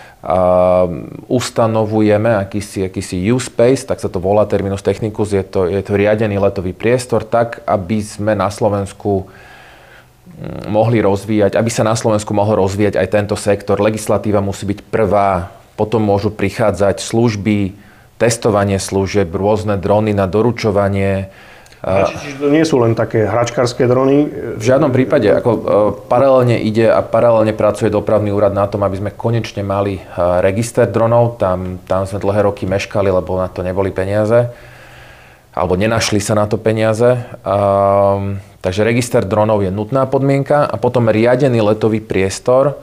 ustanovujeme 1.32 2.36
akýsi, 2.44 2.92
akýsi 2.92 3.24
U-Space, 3.32 3.88
tak 3.88 4.04
sa 4.04 4.12
to 4.12 4.20
volá 4.20 4.44
terminus 4.44 4.84
technicus, 4.84 5.32
je 5.32 5.44
to, 5.48 5.64
je 5.64 5.80
to 5.80 5.96
riadený 5.96 6.36
letový 6.36 6.76
priestor, 6.76 7.24
tak 7.24 7.64
aby 7.64 8.04
sme 8.04 8.36
na 8.36 8.52
Slovensku 8.52 9.32
mm, 9.32 10.68
mohli 10.68 11.00
rozvíjať, 11.00 11.56
aby 11.56 11.72
sa 11.72 11.88
na 11.88 11.96
Slovensku 11.96 12.36
mohol 12.36 12.60
rozvíjať 12.60 13.00
aj 13.00 13.08
tento 13.16 13.36
sektor. 13.40 13.80
Legislatíva 13.80 14.44
musí 14.44 14.68
byť 14.68 14.80
prvá, 14.92 15.56
potom 15.80 16.04
môžu 16.04 16.36
prichádzať 16.36 17.00
služby, 17.00 17.80
testovanie 18.20 18.76
služieb, 18.76 19.32
rôzne 19.32 19.80
drony 19.80 20.12
na 20.12 20.28
doručovanie, 20.28 21.32
Čiže 21.80 22.44
to 22.44 22.52
nie 22.52 22.68
sú 22.68 22.76
len 22.84 22.92
také 22.92 23.24
hračkárske 23.24 23.88
drony? 23.88 24.28
V 24.60 24.64
žiadnom 24.64 24.92
prípade. 24.92 25.32
Ako, 25.32 25.52
e, 25.56 25.60
paralelne 26.12 26.60
ide 26.60 26.92
a 26.92 27.00
paralelne 27.00 27.56
pracuje 27.56 27.88
dopravný 27.88 28.36
úrad 28.36 28.52
na 28.52 28.68
tom, 28.68 28.84
aby 28.84 29.00
sme 29.00 29.16
konečne 29.16 29.64
mali 29.64 29.96
e, 29.96 30.02
register 30.44 30.92
dronov. 30.92 31.40
Tam, 31.40 31.80
tam 31.88 32.04
sme 32.04 32.20
dlhé 32.20 32.52
roky 32.52 32.68
meškali, 32.68 33.08
lebo 33.08 33.40
na 33.40 33.48
to 33.48 33.64
neboli 33.64 33.96
peniaze. 33.96 34.52
Alebo 35.56 35.80
nenašli 35.80 36.20
sa 36.20 36.36
na 36.36 36.52
to 36.52 36.60
peniaze. 36.60 37.16
Um, 37.48 38.44
takže 38.60 38.84
register 38.84 39.24
dronov 39.24 39.64
je 39.64 39.72
nutná 39.72 40.04
podmienka. 40.04 40.68
A 40.68 40.76
potom 40.76 41.08
riadený 41.08 41.64
letový 41.64 42.04
priestor, 42.04 42.76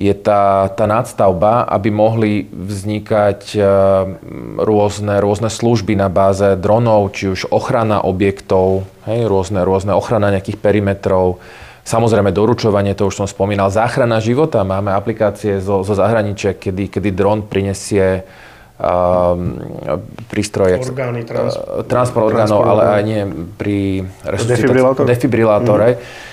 je 0.00 0.16
tá, 0.16 0.72
tá 0.72 0.88
nadstavba, 0.88 1.68
aby 1.68 1.92
mohli 1.92 2.48
vznikať 2.48 3.40
e, 3.52 3.60
rôzne, 4.56 5.20
rôzne 5.20 5.52
služby 5.52 5.92
na 5.92 6.08
báze 6.08 6.56
dronov, 6.56 7.12
či 7.12 7.28
už 7.28 7.52
ochrana 7.52 8.00
objektov, 8.00 8.88
hej, 9.04 9.28
rôzne, 9.28 9.60
rôzne 9.60 9.92
ochrana 9.92 10.32
nejakých 10.32 10.56
perimetrov, 10.56 11.36
Samozrejme, 11.80 12.30
doručovanie, 12.30 12.92
to 12.92 13.08
už 13.08 13.24
som 13.24 13.26
spomínal, 13.26 13.72
záchrana 13.72 14.20
života. 14.22 14.62
Máme 14.62 14.92
aplikácie 14.94 15.58
zo, 15.58 15.80
zo 15.80 15.96
zahraničia, 15.96 16.54
kedy, 16.54 16.92
kedy 16.92 17.08
dron 17.10 17.48
prinesie 17.48 18.22
um, 18.78 19.58
prístroje... 20.28 20.78
Orgány, 20.78 21.24
transport, 21.24 21.88
transport 21.88 22.24
orgánov, 22.30 22.62
ale 22.62 22.82
aj 22.84 23.02
nie 23.02 23.20
pri... 23.56 24.06
Defibrilátor? 24.22 25.02
Defibrilátor, 25.08 25.78
mm. 25.80 26.29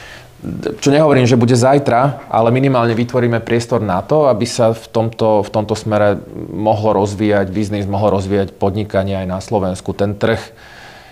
Čo 0.77 0.93
nehovorím, 0.93 1.25
že 1.25 1.33
bude 1.33 1.57
zajtra, 1.57 2.29
ale 2.29 2.53
minimálne 2.53 2.93
vytvoríme 2.93 3.41
priestor 3.41 3.81
na 3.81 4.05
to, 4.05 4.29
aby 4.29 4.45
sa 4.45 4.69
v 4.69 4.85
tomto, 4.85 5.41
v 5.41 5.49
tomto 5.49 5.73
smere 5.73 6.21
mohlo 6.53 6.93
rozvíjať 6.93 7.49
biznis, 7.49 7.89
mohlo 7.89 8.13
rozvíjať 8.13 8.53
podnikanie 8.53 9.17
aj 9.17 9.27
na 9.27 9.39
Slovensku. 9.41 9.97
Ten 9.97 10.13
trh 10.13 10.37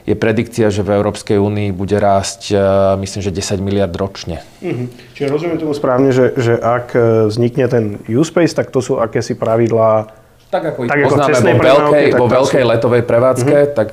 je 0.05 0.13
predikcia, 0.13 0.69
že 0.69 0.85
v 0.85 1.01
Európskej 1.01 1.41
únii 1.41 1.73
bude 1.73 1.97
rásť, 1.97 2.53
e, 2.53 2.61
myslím, 3.01 3.21
že 3.25 3.33
10 3.33 3.65
miliard 3.65 3.93
ročne. 3.97 4.45
Mhm. 4.61 5.17
Čiže 5.17 5.27
rozumiem 5.33 5.57
tomu 5.57 5.73
správne, 5.73 6.13
že, 6.13 6.37
že 6.37 6.53
ak 6.61 6.93
e, 6.93 7.25
vznikne 7.33 7.65
ten 7.65 7.85
U-Space, 8.05 8.53
tak 8.53 8.69
to 8.69 8.85
sú 8.85 9.01
akési 9.01 9.33
pravidlá 9.33 10.13
tak 10.53 10.71
ako 10.71 10.87
tak 10.87 10.97
poznáme 11.03 11.35
ako 11.35 11.41
vo 11.41 11.57
veľkej, 11.59 12.05
vo 12.15 12.27
veľkej 12.29 12.63
sú... 12.63 12.69
letovej 12.69 13.03
prevádzke, 13.03 13.57
uh-huh. 13.57 13.75
tak 13.75 13.87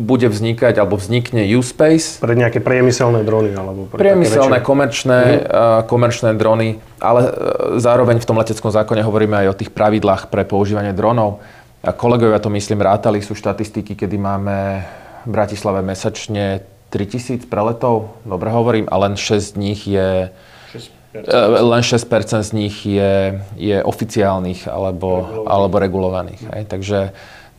bude 0.00 0.26
vznikať 0.32 0.80
alebo 0.80 0.96
vznikne 0.96 1.44
U-Space. 1.60 2.24
Pre 2.24 2.32
nejaké 2.32 2.64
priemyselné 2.64 3.20
drony 3.20 3.52
alebo 3.52 3.84
pre 3.84 4.00
Priemyselné, 4.00 4.64
komerčné, 4.64 5.20
uh-huh. 5.44 5.84
komerčné 5.84 6.32
drony, 6.34 6.80
ale 6.96 7.20
e, 7.28 7.30
zároveň 7.76 8.16
v 8.18 8.26
tom 8.26 8.40
leteckom 8.40 8.72
zákone 8.72 9.04
hovoríme 9.04 9.36
aj 9.44 9.48
o 9.52 9.58
tých 9.60 9.70
pravidlách 9.70 10.32
pre 10.32 10.48
používanie 10.48 10.96
dronov. 10.96 11.44
A 11.84 11.92
kolegovia 11.92 12.40
to 12.40 12.52
myslím 12.52 12.80
rátali, 12.80 13.20
sú 13.20 13.36
štatistiky, 13.36 13.96
kedy 13.96 14.16
máme 14.16 14.84
v 15.24 15.28
Bratislave 15.28 15.84
mesačne 15.84 16.64
3000 16.92 17.46
preletov, 17.46 18.18
dobre 18.26 18.50
hovorím, 18.50 18.88
a 18.90 18.96
len 18.98 19.14
6 19.14 19.54
z 19.54 19.60
nich 19.60 19.80
je 19.86 20.32
6%. 20.74 21.26
E, 21.28 21.40
len 21.60 21.82
6% 21.82 22.46
z 22.46 22.52
nich 22.56 22.76
je, 22.86 23.40
je 23.58 23.76
oficiálnych 23.82 24.66
alebo, 24.70 25.24
regulovaných. 25.24 25.50
alebo 25.50 25.76
regulovaných. 25.78 26.42
Hej. 26.54 26.62
Takže 26.70 26.98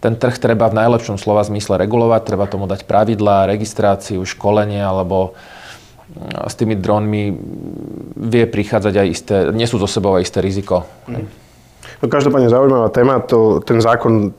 ten 0.02 0.18
trh 0.18 0.36
treba 0.42 0.66
v 0.66 0.82
najlepšom 0.82 1.22
slova 1.22 1.46
zmysle 1.46 1.78
regulovať, 1.78 2.22
treba 2.26 2.50
tomu 2.50 2.66
dať 2.66 2.90
pravidlá, 2.90 3.46
registráciu, 3.46 4.26
školenie, 4.26 4.82
alebo 4.82 5.38
mm, 6.18 6.50
s 6.50 6.54
tými 6.58 6.74
dronmi 6.74 7.38
vie 8.18 8.46
prichádzať 8.50 8.94
aj 8.98 9.08
isté, 9.08 9.36
nesú 9.54 9.78
zo 9.78 9.86
sebou 9.86 10.18
aj 10.18 10.26
isté 10.26 10.42
riziko. 10.42 10.90
Mm. 11.06 11.30
No 12.02 12.06
každopádne 12.10 12.50
zaujímavá 12.50 12.90
téma, 12.90 13.22
to, 13.22 13.62
ten 13.62 13.78
zákon 13.78 14.34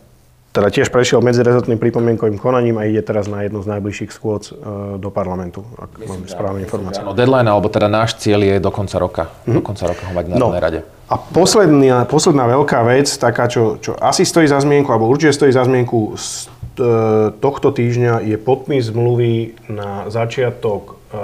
teda 0.53 0.69
tiež 0.69 0.93
prešiel 0.93 1.25
medzirezortným 1.25 1.81
pripomienkovým 1.81 2.37
konaním 2.37 2.77
a 2.77 2.85
ide 2.85 3.01
teraz 3.01 3.25
na 3.25 3.41
jednu 3.41 3.65
z 3.65 3.73
najbližších 3.73 4.13
skôd 4.13 4.53
e, 4.53 5.01
do 5.01 5.09
parlamentu, 5.09 5.65
ak 5.81 5.97
myslím, 5.97 6.29
mám 6.29 6.29
správne 6.29 6.61
informácie. 6.61 7.01
Áno, 7.01 7.17
deadline, 7.17 7.49
alebo 7.49 7.73
teda 7.73 7.89
náš 7.89 8.21
cieľ 8.21 8.45
je 8.45 8.57
do 8.61 8.69
konca 8.69 9.01
roka. 9.01 9.25
Mm-hmm. 9.33 9.57
Do 9.57 9.61
konca 9.65 9.85
roka 9.89 10.03
ho 10.05 10.13
mať 10.13 10.25
na 10.29 10.37
no. 10.37 10.53
rade. 10.53 10.85
A 11.09 11.17
posledná, 11.17 12.05
posledná 12.05 12.45
veľká 12.53 12.85
vec, 12.85 13.09
taká, 13.17 13.49
čo, 13.49 13.81
čo 13.81 13.97
asi 13.97 14.29
stojí 14.29 14.45
za 14.45 14.61
zmienku, 14.61 14.93
alebo 14.93 15.09
určite 15.09 15.33
stojí 15.33 15.57
za 15.57 15.65
zmienku 15.65 16.21
z 16.21 16.53
e, 16.77 16.89
tohto 17.33 17.73
týždňa, 17.73 18.21
je 18.21 18.37
podpis 18.37 18.93
zmluvy 18.93 19.57
na 19.73 20.13
začiatok 20.13 20.83
e, 20.93 21.17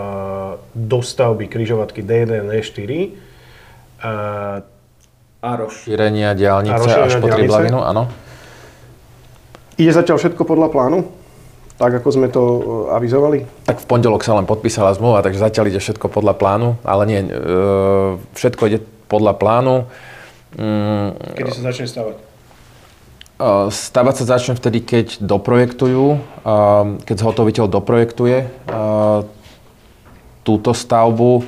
dostavby 0.73 1.53
križovatky 1.53 2.01
D1 2.01 2.49
D4. 2.49 2.91
A 5.39 5.51
rozšírenia 5.55 6.35
diálnice 6.35 6.87
až 6.87 7.21
po 7.21 7.29
Triblavinu, 7.29 7.85
áno. 7.85 8.28
Ide 9.79 9.95
zatiaľ 9.95 10.19
všetko 10.19 10.43
podľa 10.43 10.75
plánu? 10.75 11.07
Tak, 11.79 12.03
ako 12.03 12.09
sme 12.11 12.27
to 12.27 12.43
e, 12.43 12.61
avizovali? 12.99 13.47
Tak 13.63 13.79
v 13.79 13.87
pondelok 13.87 14.27
sa 14.27 14.35
len 14.35 14.51
podpísala 14.51 14.91
zmluva, 14.99 15.23
takže 15.23 15.39
zatiaľ 15.39 15.71
ide 15.71 15.79
všetko 15.79 16.11
podľa 16.11 16.35
plánu, 16.35 16.75
ale 16.83 17.03
nie, 17.07 17.21
e, 17.23 17.31
všetko 18.35 18.63
ide 18.67 18.83
podľa 19.07 19.39
plánu. 19.39 19.87
Mm, 20.59 21.39
Kedy 21.39 21.51
sa 21.55 21.63
začne 21.71 21.87
stavať? 21.87 22.17
E, 22.19 23.51
stavať 23.71 24.15
sa 24.19 24.25
začne 24.35 24.59
vtedy, 24.59 24.83
keď 24.83 25.23
doprojektujú, 25.23 26.07
keď 27.07 27.17
zhotoviteľ 27.23 27.71
doprojektuje 27.71 28.51
túto 30.43 30.71
stavbu 30.75 31.47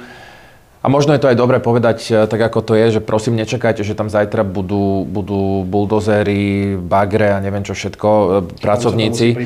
a 0.80 0.86
možno 0.88 1.12
je 1.12 1.20
to 1.20 1.28
aj 1.28 1.36
dobre 1.36 1.60
povedať 1.60 1.98
e, 2.08 2.24
tak, 2.24 2.40
ako 2.40 2.64
to 2.64 2.72
je, 2.72 2.96
že 2.98 3.00
prosím, 3.04 3.36
nečakajte, 3.36 3.84
že 3.84 3.92
tam 3.92 4.08
zajtra 4.08 4.48
budú, 4.48 5.04
budú 5.04 5.60
buldozéry, 5.68 6.76
bagre 6.80 7.36
a 7.36 7.42
neviem 7.44 7.60
čo 7.60 7.76
všetko, 7.76 8.08
e, 8.08 8.24
pracovníci. 8.64 9.36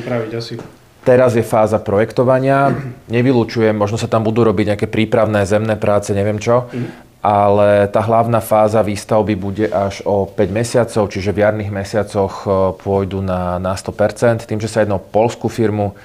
Teraz 1.04 1.36
je 1.36 1.44
fáza 1.44 1.82
projektovania, 1.82 2.72
nevylučujem, 3.12 3.76
možno 3.76 4.00
sa 4.00 4.08
tam 4.08 4.24
budú 4.24 4.40
robiť 4.46 4.72
nejaké 4.72 4.86
prípravné 4.88 5.44
zemné 5.44 5.76
práce, 5.76 6.16
neviem 6.16 6.40
čo, 6.40 6.70
mm. 6.70 7.20
ale 7.20 7.90
tá 7.92 8.00
hlavná 8.00 8.40
fáza 8.40 8.80
výstavby 8.80 9.34
bude 9.36 9.66
až 9.68 10.00
o 10.06 10.24
5 10.24 10.38
mesiacov, 10.48 11.10
čiže 11.12 11.34
v 11.34 11.42
jarných 11.42 11.74
mesiacoch 11.74 12.34
e, 12.46 12.48
pôjdu 12.78 13.26
na, 13.26 13.58
na 13.58 13.74
100%. 13.74 14.46
Tým, 14.46 14.62
že 14.62 14.70
sa 14.70 14.86
jedno 14.86 14.96
o 14.96 15.04
polskú 15.04 15.50
firmu, 15.50 15.98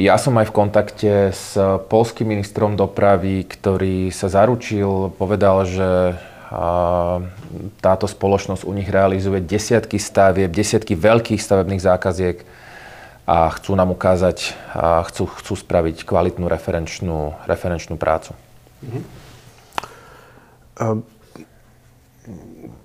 ja 0.00 0.16
som 0.16 0.32
aj 0.40 0.48
v 0.48 0.56
kontakte 0.56 1.12
s 1.30 1.54
polským 1.92 2.32
ministrom 2.32 2.74
dopravy, 2.74 3.44
ktorý 3.44 4.08
sa 4.08 4.32
zaručil, 4.32 5.12
povedal, 5.20 5.68
že 5.68 6.16
táto 7.78 8.06
spoločnosť 8.10 8.66
u 8.66 8.72
nich 8.74 8.90
realizuje 8.90 9.38
desiatky 9.38 10.02
stavieb, 10.02 10.50
desiatky 10.50 10.98
veľkých 10.98 11.38
stavebných 11.38 11.84
zákaziek 11.84 12.42
a 13.22 13.46
chcú 13.54 13.78
nám 13.78 13.94
ukázať, 13.94 14.58
a 14.74 15.06
chcú, 15.06 15.30
chcú 15.30 15.54
spraviť 15.54 16.02
kvalitnú 16.02 16.50
referenčnú, 16.50 17.38
referenčnú 17.46 17.94
prácu. 17.94 18.34
Mm-hmm. 18.82 19.04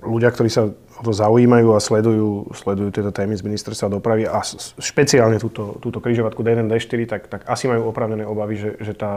ľudia, 0.03 0.29
ktorí 0.29 0.51
sa 0.51 0.69
o 0.95 1.01
to 1.03 1.11
zaujímajú 1.11 1.75
a 1.75 1.79
sledujú, 1.83 2.55
sledujú 2.55 2.89
tieto 2.91 3.11
témy 3.11 3.35
z 3.35 3.43
ministerstva 3.43 3.91
dopravy 3.91 4.23
a 4.27 4.39
špeciálne 4.79 5.35
túto, 5.37 5.75
túto 5.83 5.99
križovatku 5.99 6.39
D1, 6.39 6.71
D4, 6.71 6.99
tak, 7.07 7.21
tak 7.27 7.41
asi 7.45 7.67
majú 7.67 7.91
opravnené 7.91 8.23
obavy, 8.23 8.55
že, 8.55 8.71
že 8.79 8.93
tá 8.95 9.11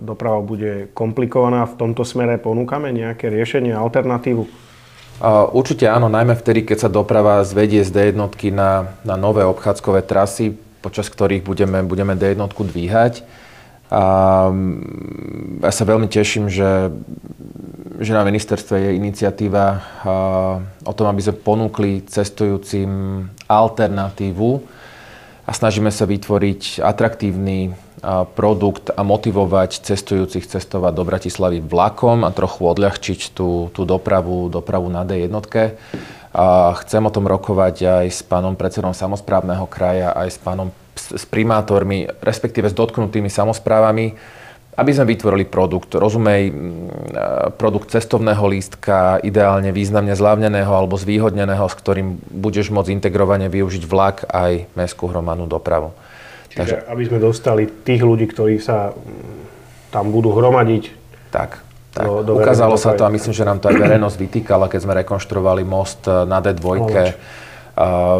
doprava 0.00 0.40
bude 0.40 0.88
komplikovaná. 0.96 1.68
V 1.68 1.76
tomto 1.76 2.02
smere 2.08 2.40
ponúkame 2.40 2.88
nejaké 2.96 3.28
riešenie, 3.28 3.76
alternatívu? 3.76 4.68
Určite 5.52 5.90
áno, 5.90 6.06
najmä 6.06 6.38
vtedy, 6.38 6.62
keď 6.62 6.86
sa 6.86 6.90
doprava 6.90 7.42
zvedie 7.42 7.82
z 7.82 7.90
D1 7.90 8.16
na, 8.54 8.94
na 9.02 9.14
nové 9.18 9.42
obchádzkové 9.42 10.06
trasy, 10.06 10.54
počas 10.78 11.10
ktorých 11.10 11.42
budeme, 11.42 11.82
budeme 11.82 12.14
D1 12.14 12.38
dvíhať. 12.46 13.26
A 13.88 14.02
mm, 14.52 15.64
ja 15.64 15.72
sa 15.72 15.84
veľmi 15.88 16.08
teším, 16.08 16.52
že 16.52 16.92
že 17.98 18.14
na 18.14 18.22
ministerstve 18.22 18.78
je 18.78 18.90
iniciatíva 18.94 19.66
o 20.86 20.92
tom, 20.94 21.06
aby 21.10 21.18
sme 21.18 21.42
ponúkli 21.42 22.06
cestujúcim 22.06 22.86
alternatívu 23.50 24.50
a 25.42 25.50
snažíme 25.50 25.90
sa 25.90 26.06
vytvoriť 26.06 26.78
atraktívny 26.78 27.74
produkt 28.38 28.94
a 28.94 29.02
motivovať 29.02 29.82
cestujúcich 29.82 30.46
cestovať 30.46 30.92
do 30.94 31.02
Bratislavy 31.02 31.58
vlakom 31.58 32.22
a 32.22 32.30
trochu 32.30 32.70
odľahčiť 32.70 33.34
tú, 33.34 33.74
tú 33.74 33.82
dopravu, 33.82 34.46
dopravu 34.46 34.86
na 34.86 35.02
D1. 35.02 35.34
A 36.30 36.76
chcem 36.86 37.02
o 37.02 37.10
tom 37.10 37.26
rokovať 37.26 37.76
aj 37.82 38.06
s 38.14 38.22
pánom 38.22 38.54
predsedom 38.54 38.94
samozprávneho 38.94 39.66
kraja, 39.66 40.14
aj 40.14 40.28
s 40.30 40.38
pánom 40.38 40.70
s 40.98 41.24
primátormi, 41.24 42.10
respektíve 42.20 42.66
s 42.68 42.74
dotknutými 42.74 43.30
samozprávami, 43.30 44.06
aby 44.78 44.90
sme 44.94 45.10
vytvorili 45.10 45.42
produkt, 45.42 45.98
rozumej, 45.98 46.54
produkt 47.58 47.90
cestovného 47.90 48.46
lístka, 48.46 49.18
ideálne 49.26 49.74
významne 49.74 50.14
zľavneného 50.14 50.70
alebo 50.70 50.94
zvýhodneného, 50.94 51.66
s 51.66 51.74
ktorým 51.74 52.22
budeš 52.30 52.70
môcť 52.70 52.94
integrovane 52.94 53.50
využiť 53.50 53.82
vlak 53.82 54.30
aj 54.30 54.70
mestskú 54.78 55.10
hromadnú 55.10 55.50
dopravu. 55.50 55.90
Čiže 56.54 56.58
Takže, 56.62 56.76
aby 56.94 57.02
sme 57.10 57.18
dostali 57.18 57.62
tých 57.66 58.06
ľudí, 58.06 58.30
ktorí 58.30 58.62
sa 58.62 58.94
tam 59.90 60.14
budú 60.14 60.30
hromadiť. 60.30 60.94
Tak, 61.34 61.50
tak. 61.90 62.06
Do, 62.06 62.22
do 62.22 62.32
Ukázalo 62.38 62.78
sa 62.78 62.94
to 62.94 63.02
a 63.02 63.10
myslím, 63.10 63.34
že 63.34 63.42
nám 63.42 63.58
to 63.58 63.74
aj 63.74 63.82
verejnosť 63.82 64.16
vytýkala, 64.16 64.70
keď 64.70 64.80
sme 64.86 64.94
rekonštruovali 65.02 65.66
most 65.66 66.06
na 66.06 66.38
D2 66.38 66.62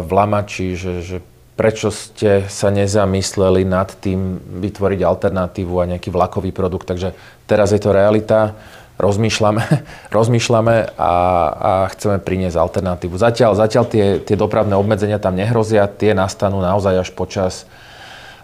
v 0.03 0.11
Lamači, 0.11 0.75
že, 0.75 1.03
že 1.03 1.17
prečo 1.59 1.91
ste 1.91 2.47
sa 2.47 2.71
nezamysleli 2.71 3.67
nad 3.67 3.91
tým 3.99 4.39
vytvoriť 4.63 5.03
alternatívu 5.03 5.75
a 5.75 5.89
nejaký 5.91 6.07
vlakový 6.07 6.55
produkt. 6.55 6.87
Takže 6.87 7.11
teraz 7.51 7.75
je 7.75 7.83
to 7.83 7.91
realita, 7.91 8.55
rozmýšľame, 8.95 9.63
rozmýšľame 10.15 10.95
a, 10.95 11.13
a 11.51 11.71
chceme 11.91 12.23
priniesť 12.23 12.55
alternatívu. 12.55 13.19
Zatiaľ, 13.19 13.59
zatiaľ 13.59 13.83
tie, 13.91 14.05
tie 14.23 14.39
dopravné 14.39 14.71
obmedzenia 14.79 15.19
tam 15.19 15.35
nehrozia, 15.35 15.91
tie 15.91 16.15
nastanú 16.15 16.63
naozaj 16.63 16.95
až 16.95 17.09
počas, 17.11 17.67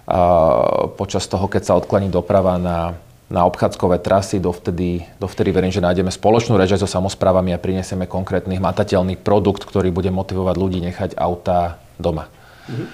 a, 0.03 0.91
počas 0.99 1.23
toho, 1.31 1.47
keď 1.47 1.71
sa 1.71 1.79
odklaní 1.79 2.11
doprava 2.11 2.59
na, 2.59 2.99
na 3.31 3.47
obchádzkové 3.47 4.03
trasy, 4.03 4.43
dovtedy, 4.43 5.07
dovtedy 5.23 5.55
verím, 5.55 5.71
že 5.71 5.79
nájdeme 5.79 6.11
spoločnú 6.11 6.59
reč 6.59 6.75
so 6.75 6.83
samozprávami 6.83 7.55
a 7.55 7.63
prinesieme 7.63 8.11
konkrétny 8.11 8.59
hmatateľný 8.59 9.15
produkt, 9.23 9.63
ktorý 9.63 9.87
bude 9.95 10.11
motivovať 10.11 10.55
ľudí 10.59 10.83
nechať 10.83 11.15
autá 11.15 11.79
doma. 11.95 12.27
Mm-hmm. 12.65 12.87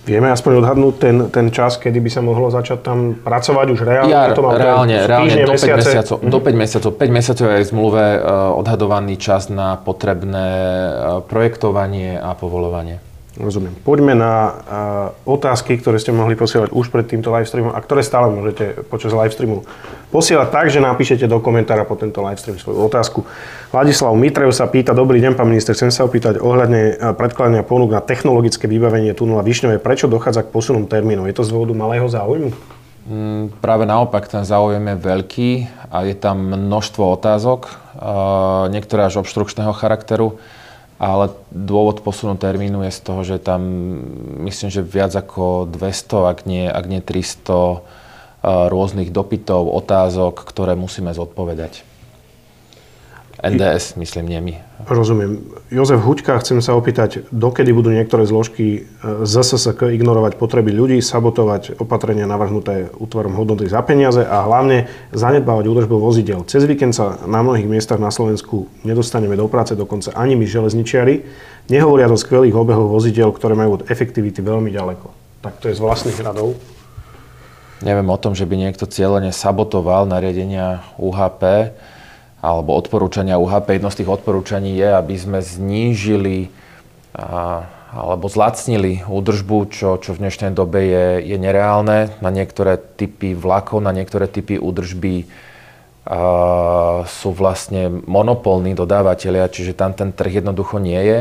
Vieme 0.00 0.32
aspoň 0.32 0.64
odhadnúť 0.64 0.94
ten, 0.96 1.16
ten 1.28 1.46
čas, 1.52 1.76
kedy 1.76 2.00
by 2.00 2.08
sa 2.08 2.24
mohlo 2.24 2.48
začať 2.48 2.80
tam 2.80 3.20
pracovať 3.20 3.66
už 3.68 3.80
reálne? 3.84 4.08
Ja, 4.08 4.32
to 4.32 4.40
reálne, 4.40 4.96
reálne 5.04 5.44
do 5.44 5.52
5 5.52 5.76
mesiacov. 5.76 6.16
Mm-hmm. 6.24 6.32
Do 6.32 6.40
5 6.40 6.56
mesiacov. 6.56 6.90
5 6.96 7.16
mesiacov 7.20 7.46
je 7.52 7.58
v 7.60 7.68
zmluve 7.68 8.04
uh, 8.16 8.20
odhadovaný 8.56 9.20
čas 9.20 9.52
na 9.52 9.76
potrebné 9.76 10.48
uh, 10.48 11.20
projektovanie 11.20 12.16
a 12.16 12.32
povolovanie. 12.32 13.09
Rozumiem. 13.40 13.72
Poďme 13.80 14.12
na 14.12 14.34
uh, 14.36 14.52
otázky, 15.24 15.80
ktoré 15.80 15.96
ste 15.96 16.12
mohli 16.12 16.36
posielať 16.36 16.76
už 16.76 16.92
pred 16.92 17.08
týmto 17.08 17.32
livestreamom 17.32 17.72
a 17.72 17.80
ktoré 17.80 18.04
stále 18.04 18.28
môžete 18.28 18.84
počas 18.92 19.16
livestreamu 19.16 19.64
posielať 20.12 20.48
tak, 20.52 20.68
že 20.68 20.84
napíšete 20.84 21.24
do 21.24 21.40
komentára 21.40 21.88
po 21.88 21.96
tento 21.96 22.20
livestream 22.20 22.60
svoju 22.60 22.84
otázku. 22.84 23.24
Vladislav 23.72 24.12
Mitrev 24.12 24.52
sa 24.52 24.68
pýta, 24.68 24.92
dobrý 24.92 25.24
deň, 25.24 25.40
pán 25.40 25.48
minister, 25.48 25.72
chcem 25.72 25.88
sa 25.88 26.04
opýtať 26.04 26.36
ohľadne 26.36 27.14
predkladania 27.16 27.64
ponúk 27.64 27.96
na 27.96 28.04
technologické 28.04 28.68
vybavenie 28.68 29.16
tunela 29.16 29.40
Višňové. 29.40 29.80
Prečo 29.80 30.10
dochádza 30.10 30.44
k 30.44 30.52
posunom 30.52 30.84
termínov? 30.84 31.24
Je 31.24 31.36
to 31.40 31.46
z 31.46 31.56
dôvodu 31.56 31.72
malého 31.72 32.04
záujmu? 32.04 32.52
Mm, 33.08 33.56
práve 33.64 33.88
naopak, 33.88 34.28
ten 34.28 34.44
záujem 34.44 34.84
je 34.84 34.96
veľký 35.00 35.50
a 35.88 36.04
je 36.04 36.12
tam 36.12 36.52
množstvo 36.52 37.16
otázok, 37.16 37.72
uh, 37.96 38.68
niektoré 38.68 39.08
až 39.08 39.24
obštrukčného 39.24 39.72
charakteru 39.72 40.36
ale 41.00 41.32
dôvod 41.48 42.04
posunu 42.04 42.36
termínu 42.36 42.84
je 42.84 42.92
z 42.92 43.00
toho, 43.00 43.20
že 43.24 43.40
tam 43.40 43.64
myslím, 44.44 44.68
že 44.68 44.84
viac 44.84 45.16
ako 45.16 45.64
200, 45.72 46.28
ak 46.28 46.38
nie, 46.44 46.68
ak 46.68 46.84
nie 46.84 47.00
300 47.00 47.08
eh, 47.08 48.68
rôznych 48.68 49.08
dopytov, 49.08 49.72
otázok, 49.72 50.44
ktoré 50.44 50.76
musíme 50.76 51.08
zodpovedať. 51.16 51.89
NDS, 53.40 53.96
myslím, 53.96 54.28
nie 54.28 54.40
my. 54.40 54.54
Rozumiem. 54.84 55.40
Jozef 55.72 56.04
Huďka, 56.04 56.36
chcem 56.44 56.60
sa 56.60 56.76
opýtať, 56.76 57.24
dokedy 57.32 57.72
budú 57.72 57.88
niektoré 57.88 58.28
zložky 58.28 58.84
e, 58.84 59.24
z 59.24 59.32
SSK 59.40 59.96
ignorovať 59.96 60.36
potreby 60.36 60.76
ľudí, 60.76 61.00
sabotovať 61.00 61.80
opatrenia 61.80 62.28
navrhnuté 62.28 62.92
útvarom 63.00 63.32
hodnoty 63.32 63.64
za 63.64 63.80
peniaze 63.80 64.20
a 64.20 64.44
hlavne 64.44 64.92
zanedbávať 65.16 65.64
údržbu 65.72 65.96
vozidel. 65.96 66.44
Cez 66.44 66.68
víkend 66.68 66.92
sa 66.92 67.16
na 67.24 67.40
mnohých 67.40 67.64
miestach 67.64 67.96
na 67.96 68.12
Slovensku 68.12 68.68
nedostaneme 68.84 69.40
do 69.40 69.48
práce, 69.48 69.72
dokonca 69.72 70.12
ani 70.12 70.36
my 70.36 70.44
železničiari, 70.44 71.24
nehovoria 71.72 72.12
o 72.12 72.20
skvelých 72.20 72.52
obehoch 72.52 72.92
vozidel, 72.92 73.32
ktoré 73.32 73.56
majú 73.56 73.80
od 73.80 73.86
efektivity 73.88 74.44
veľmi 74.44 74.68
ďaleko. 74.68 75.06
Tak 75.40 75.64
to 75.64 75.72
je 75.72 75.78
z 75.78 75.80
vlastných 75.80 76.20
radov. 76.20 76.60
Neviem 77.80 78.12
o 78.12 78.20
tom, 78.20 78.36
že 78.36 78.44
by 78.44 78.60
niekto 78.60 78.84
cieľene 78.84 79.32
sabotoval 79.32 80.04
nariadenia 80.04 80.84
UHP 81.00 81.72
alebo 82.40 82.72
odporúčania 82.72 83.36
UHP. 83.36 83.76
Jedno 83.76 83.92
z 83.92 84.04
tých 84.04 84.12
odporúčaní 84.12 84.76
je, 84.76 84.88
aby 84.88 85.14
sme 85.16 85.38
znížili 85.44 86.48
alebo 87.90 88.30
zlacnili 88.30 89.02
údržbu, 89.02 89.58
čo, 89.74 89.98
čo 89.98 90.14
v 90.14 90.22
dnešnej 90.22 90.54
dobe 90.54 90.78
je, 90.86 91.06
je 91.26 91.36
nereálne. 91.36 92.14
Na 92.22 92.30
niektoré 92.30 92.78
typy 92.78 93.34
vlakov, 93.34 93.82
na 93.82 93.90
niektoré 93.90 94.30
typy 94.30 94.62
údržby 94.62 95.26
a, 96.06 97.02
sú 97.02 97.34
vlastne 97.34 97.90
monopolní 98.06 98.78
dodávateľia, 98.78 99.50
čiže 99.50 99.74
tam 99.74 99.90
ten 99.90 100.14
trh 100.14 100.38
jednoducho 100.38 100.78
nie 100.78 101.02
je. 101.02 101.18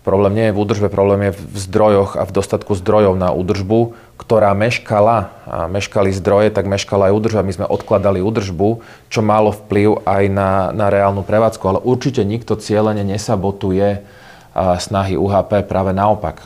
Problém 0.00 0.32
nie 0.32 0.48
je 0.48 0.56
v 0.56 0.60
údržbe, 0.64 0.88
problém 0.88 1.28
je 1.28 1.36
v 1.36 1.56
zdrojoch 1.60 2.16
a 2.16 2.24
v 2.24 2.32
dostatku 2.32 2.72
zdrojov 2.72 3.20
na 3.20 3.36
údržbu, 3.36 3.92
ktorá 4.16 4.56
meškala, 4.56 5.28
a 5.44 5.68
meškali 5.68 6.08
zdroje, 6.16 6.48
tak 6.56 6.64
meškala 6.64 7.12
aj 7.12 7.16
údržba. 7.20 7.44
My 7.44 7.52
sme 7.52 7.66
odkladali 7.68 8.24
údržbu, 8.24 8.80
čo 9.12 9.20
malo 9.20 9.52
vplyv 9.52 10.08
aj 10.08 10.24
na, 10.32 10.72
na 10.72 10.88
reálnu 10.88 11.20
prevádzku, 11.20 11.64
ale 11.68 11.84
určite 11.84 12.24
nikto 12.24 12.56
cieľene 12.56 13.04
nesabotuje 13.04 14.00
snahy 14.56 15.14
UHP, 15.20 15.68
práve 15.68 15.92
naopak. 15.92 16.42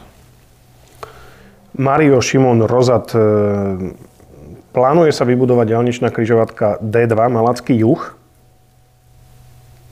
Mario 1.74 2.22
Šimon 2.22 2.62
Rozat, 2.70 3.10
e, 3.14 3.22
plánuje 4.70 5.10
sa 5.10 5.26
vybudovať 5.26 5.66
ďalničná 5.74 6.08
križovatka 6.14 6.78
D2 6.78 7.18
Malacký 7.30 7.74
juh? 7.82 8.14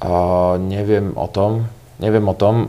Uh, 0.03 0.59
neviem 0.59 1.15
o 1.15 1.31
tom. 1.31 1.71
Neviem 2.03 2.27
o 2.27 2.35
tom, 2.35 2.67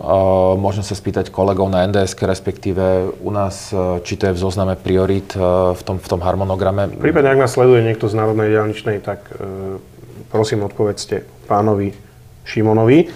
môžem 0.61 0.85
sa 0.85 0.93
spýtať 0.93 1.33
kolegov 1.33 1.65
na 1.65 1.89
NDS, 1.89 2.13
respektíve 2.21 3.17
u 3.17 3.33
nás, 3.33 3.73
e, 3.73 3.97
či 4.05 4.13
to 4.13 4.29
je 4.29 4.37
v 4.37 4.43
zozname 4.45 4.77
priorit 4.77 5.33
e, 5.33 5.41
v 5.73 5.81
tom, 5.81 5.97
v 5.97 6.05
tom 6.05 6.21
harmonograme. 6.21 6.93
Prípadne, 7.01 7.33
ak 7.33 7.41
nás 7.41 7.57
sleduje 7.57 7.81
niekto 7.81 8.05
z 8.05 8.13
Národnej 8.13 8.53
diálničnej, 8.53 9.01
tak 9.01 9.25
e, 9.33 9.81
prosím 10.29 10.61
odpovedzte 10.69 11.25
pánovi 11.49 11.97
Šimonovi. 12.45 13.09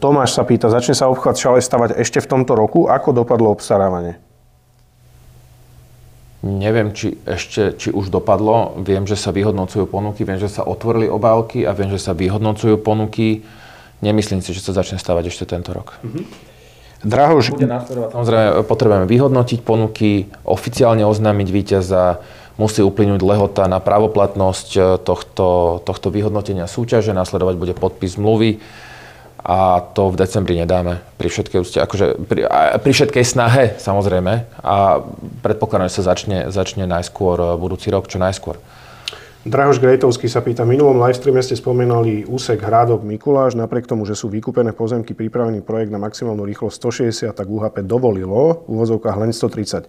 Tomáš 0.00 0.32
sa 0.32 0.48
pýta, 0.48 0.72
začne 0.72 0.96
sa 0.96 1.12
obchvat 1.12 1.36
šale 1.36 1.60
stavať 1.60 2.00
ešte 2.00 2.24
v 2.24 2.30
tomto 2.30 2.56
roku? 2.56 2.88
Ako 2.88 3.12
dopadlo 3.12 3.52
obstarávanie? 3.52 4.16
Neviem, 6.40 6.96
či 6.96 7.20
ešte, 7.26 7.76
či 7.76 7.92
už 7.92 8.08
dopadlo. 8.08 8.80
Viem, 8.80 9.04
že 9.04 9.18
sa 9.18 9.36
vyhodnocujú 9.36 9.90
ponuky, 9.92 10.24
viem, 10.24 10.40
že 10.40 10.48
sa 10.48 10.64
otvorili 10.64 11.10
obálky 11.10 11.68
a 11.68 11.76
viem, 11.76 11.92
že 11.92 12.00
sa 12.00 12.16
vyhodnocujú 12.16 12.80
ponuky. 12.80 13.44
Nemyslím 14.04 14.44
si, 14.44 14.52
že 14.52 14.60
sa 14.60 14.76
začne 14.76 15.00
stavať 15.00 15.32
ešte 15.32 15.44
tento 15.48 15.72
rok. 15.72 15.96
Mm-hmm. 16.04 16.24
Drahož... 17.06 17.52
Bude 17.52 17.68
Samozrejme, 18.12 18.64
potrebujeme 18.64 19.06
vyhodnotiť 19.06 19.60
ponuky, 19.62 20.32
oficiálne 20.42 21.04
oznámiť 21.04 21.48
víťaza, 21.52 22.24
musí 22.56 22.80
uplynúť 22.80 23.20
lehota 23.20 23.68
na 23.68 23.78
pravoplatnosť 23.84 24.68
e, 24.76 24.80
tohto, 25.04 25.80
tohto 25.84 26.08
vyhodnotenia 26.08 26.64
súťaže, 26.64 27.12
následovať 27.12 27.54
bude 27.60 27.74
podpis 27.76 28.16
zmluvy 28.16 28.64
a 29.46 29.84
to 29.94 30.10
v 30.10 30.18
decembri 30.18 30.58
nedáme 30.58 31.04
pri 31.20 31.28
všetkej 31.30 31.58
úste, 31.60 31.78
akože 31.78 32.18
pri, 32.26 32.48
pri 32.82 32.92
všetkej 32.96 33.24
snahe 33.24 33.64
samozrejme 33.78 34.48
a 34.64 35.04
predpokladám, 35.44 35.92
že 35.92 36.02
sa 36.02 36.16
začne, 36.16 36.48
začne 36.48 36.88
najskôr 36.88 37.36
e, 37.36 37.46
budúci 37.60 37.92
rok, 37.92 38.08
čo 38.08 38.16
najskôr. 38.16 38.56
Drahoš 39.46 39.78
Grejtovský 39.78 40.26
sa 40.26 40.42
pýta, 40.42 40.66
v 40.66 40.74
minulom 40.74 40.98
livestreame 40.98 41.38
ste 41.38 41.54
spomínali 41.54 42.26
úsek 42.26 42.58
Hrádok 42.58 43.06
Mikuláš, 43.06 43.54
napriek 43.54 43.86
tomu, 43.86 44.02
že 44.02 44.18
sú 44.18 44.26
vykúpené 44.26 44.74
pozemky, 44.74 45.14
pripravený 45.14 45.62
projekt 45.62 45.94
na 45.94 46.02
maximálnu 46.02 46.42
rýchlosť 46.42 46.74
160, 46.74 47.30
tak 47.30 47.46
UHP 47.46 47.86
dovolilo 47.86 48.66
v 48.66 48.74
úvozovkách 48.74 49.14
len 49.22 49.30
130. 49.30 49.86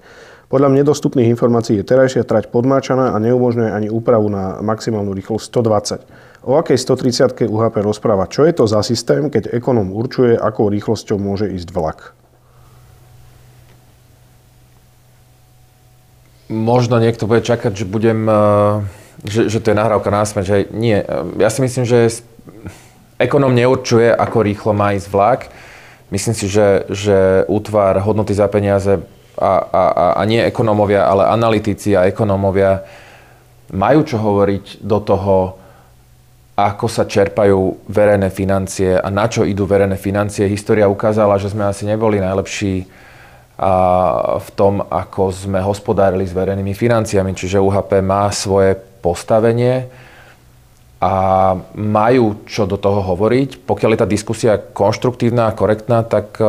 Podľa 0.54 0.70
mne 0.70 0.86
dostupných 0.86 1.34
informácií 1.34 1.82
je 1.82 1.90
terajšia 1.90 2.30
trať 2.30 2.54
podmáčaná 2.54 3.10
a 3.10 3.18
neumožňuje 3.18 3.74
ani 3.74 3.90
úpravu 3.90 4.30
na 4.30 4.62
maximálnu 4.62 5.10
rýchlosť 5.18 5.50
120. 5.50 6.46
O 6.46 6.54
akej 6.54 6.78
130 6.78 7.50
UHP 7.50 7.82
rozpráva? 7.82 8.30
Čo 8.30 8.46
je 8.46 8.54
to 8.54 8.70
za 8.70 8.86
systém, 8.86 9.34
keď 9.34 9.58
ekonom 9.58 9.90
určuje, 9.90 10.38
akou 10.38 10.70
rýchlosťou 10.70 11.18
môže 11.18 11.50
ísť 11.50 11.74
vlak? 11.74 12.14
Možno 16.46 17.02
niekto 17.02 17.26
bude 17.26 17.42
čakať, 17.42 17.74
že 17.74 17.90
budem 17.90 18.22
uh 18.30 18.86
že, 19.26 19.50
že 19.50 19.58
to 19.58 19.74
je 19.74 19.80
nahrávka 19.80 20.14
na 20.14 20.22
smer, 20.26 20.46
že 20.46 20.58
nie. 20.70 21.02
Ja 21.42 21.50
si 21.50 21.64
myslím, 21.66 21.86
že 21.88 22.22
ekonom 23.18 23.54
neurčuje, 23.54 24.14
ako 24.14 24.46
rýchlo 24.46 24.72
má 24.78 24.94
ísť 24.94 25.08
vlak. 25.10 25.42
Myslím 26.14 26.36
si, 26.38 26.46
že, 26.48 26.86
že 26.88 27.44
útvar 27.50 27.98
hodnoty 28.00 28.32
za 28.32 28.48
peniaze 28.48 29.02
a, 29.38 29.54
a, 29.62 29.84
a 30.18 30.22
nie 30.24 30.40
ekonómovia, 30.40 31.04
ale 31.04 31.28
analytici 31.28 31.98
a 31.98 32.08
ekonómovia 32.08 32.86
majú 33.74 34.02
čo 34.08 34.18
hovoriť 34.22 34.82
do 34.86 35.00
toho, 35.04 35.36
ako 36.58 36.90
sa 36.90 37.06
čerpajú 37.06 37.86
verejné 37.86 38.34
financie 38.34 38.98
a 38.98 39.08
na 39.14 39.30
čo 39.30 39.46
idú 39.46 39.70
verejné 39.70 39.94
financie. 40.00 40.50
História 40.50 40.90
ukázala, 40.90 41.38
že 41.38 41.54
sme 41.54 41.70
asi 41.70 41.86
neboli 41.86 42.18
najlepší 42.18 42.90
a 43.58 43.74
v 44.38 44.50
tom, 44.54 44.86
ako 44.86 45.34
sme 45.34 45.58
hospodárili 45.66 46.30
s 46.30 46.34
verejnými 46.34 46.78
financiami. 46.78 47.34
Čiže 47.34 47.58
UHP 47.58 48.06
má 48.06 48.30
svoje 48.30 48.78
postavenie 49.00 49.88
a 50.98 51.14
majú 51.78 52.42
čo 52.50 52.66
do 52.66 52.74
toho 52.74 53.06
hovoriť. 53.06 53.62
Pokiaľ 53.70 53.90
je 53.94 54.02
tá 54.02 54.08
diskusia 54.10 54.58
konštruktívna 54.58 55.46
a 55.46 55.54
korektná, 55.54 56.02
tak 56.02 56.42
e, 56.42 56.46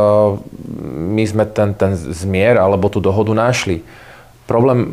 my 1.13 1.25
sme 1.29 1.45
ten, 1.45 1.77
ten 1.77 1.93
zmier 1.93 2.57
alebo 2.57 2.89
tú 2.89 2.97
dohodu 2.97 3.37
našli. 3.37 3.85
Problém 4.49 4.89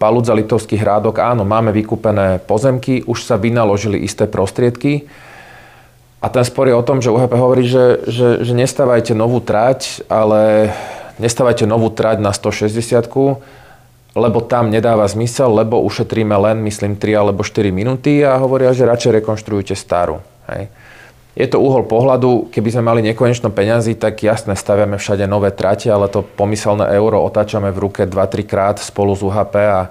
Paludza 0.00 0.32
Litovský 0.32 0.80
hrádok, 0.80 1.20
áno, 1.20 1.44
máme 1.44 1.68
vykúpené 1.76 2.40
pozemky, 2.48 3.04
už 3.04 3.28
sa 3.28 3.36
vynaložili 3.36 4.00
isté 4.00 4.24
prostriedky. 4.24 5.04
A 6.24 6.32
ten 6.32 6.40
spor 6.40 6.72
je 6.72 6.74
o 6.74 6.82
tom, 6.82 7.04
že 7.04 7.12
UHP 7.12 7.36
hovorí, 7.36 7.68
že, 7.68 8.00
že, 8.08 8.40
že 8.40 8.56
nestávajte 8.56 9.12
novú 9.12 9.44
trať, 9.44 10.00
ale 10.08 10.72
nestávajte 11.20 11.68
novú 11.68 11.92
trať 11.92 12.24
na 12.24 12.32
160 12.32 13.04
lebo 14.18 14.42
tam 14.42 14.68
nedáva 14.68 15.06
zmysel, 15.06 15.54
lebo 15.54 15.80
ušetríme 15.86 16.34
len, 16.34 16.60
myslím, 16.66 16.98
3 16.98 17.22
alebo 17.22 17.46
4 17.46 17.70
minúty 17.70 18.26
a 18.26 18.36
hovoria, 18.36 18.74
že 18.74 18.84
radšej 18.84 19.22
rekonštruujte 19.22 19.74
starú. 19.78 20.18
Hej. 20.50 20.68
Je 21.38 21.46
to 21.46 21.62
uhol 21.62 21.86
pohľadu, 21.86 22.50
keby 22.50 22.68
sme 22.74 22.82
mali 22.82 23.00
nekonečno 23.06 23.54
peňazí, 23.54 23.94
tak 23.94 24.26
jasne 24.26 24.58
staviame 24.58 24.98
všade 24.98 25.22
nové 25.30 25.54
trate, 25.54 25.86
ale 25.86 26.10
to 26.10 26.26
pomyselné 26.26 26.90
euro 26.98 27.22
otáčame 27.22 27.70
v 27.70 27.86
ruke 27.86 28.02
2-3 28.10 28.42
krát 28.42 28.76
spolu 28.82 29.14
s 29.14 29.22
UHP 29.22 29.54
a 29.54 29.86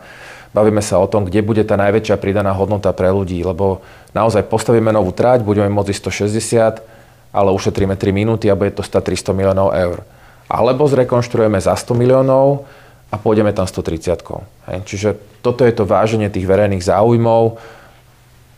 bavíme 0.51 0.83
sa 0.83 0.99
o 0.99 1.07
tom, 1.07 1.23
kde 1.23 1.39
bude 1.47 1.63
tá 1.63 1.79
najväčšia 1.79 2.19
pridaná 2.19 2.51
hodnota 2.51 2.91
pre 2.91 3.07
ľudí, 3.15 3.39
lebo 3.47 3.79
naozaj 4.11 4.43
postavíme 4.51 4.91
novú 4.91 5.15
trať, 5.15 5.47
budeme 5.47 5.71
môcť 5.71 5.95
160, 5.95 6.83
ale 7.31 7.49
ušetríme 7.55 7.95
3 7.95 8.11
minúty 8.11 8.51
a 8.51 8.59
bude 8.59 8.75
to 8.75 8.83
stať 8.83 9.15
300 9.15 9.31
miliónov 9.31 9.71
eur. 9.71 10.03
Alebo 10.51 10.83
zrekonštruujeme 10.83 11.63
za 11.63 11.79
100 11.79 11.95
miliónov, 11.95 12.67
a 13.07 13.15
pôjdeme 13.15 13.55
tam 13.55 13.63
130. 13.63 14.19
Hej. 14.67 14.77
Čiže 14.83 15.09
toto 15.39 15.63
je 15.63 15.73
to 15.73 15.87
váženie 15.87 16.27
tých 16.27 16.47
verejných 16.47 16.83
záujmov 16.83 17.59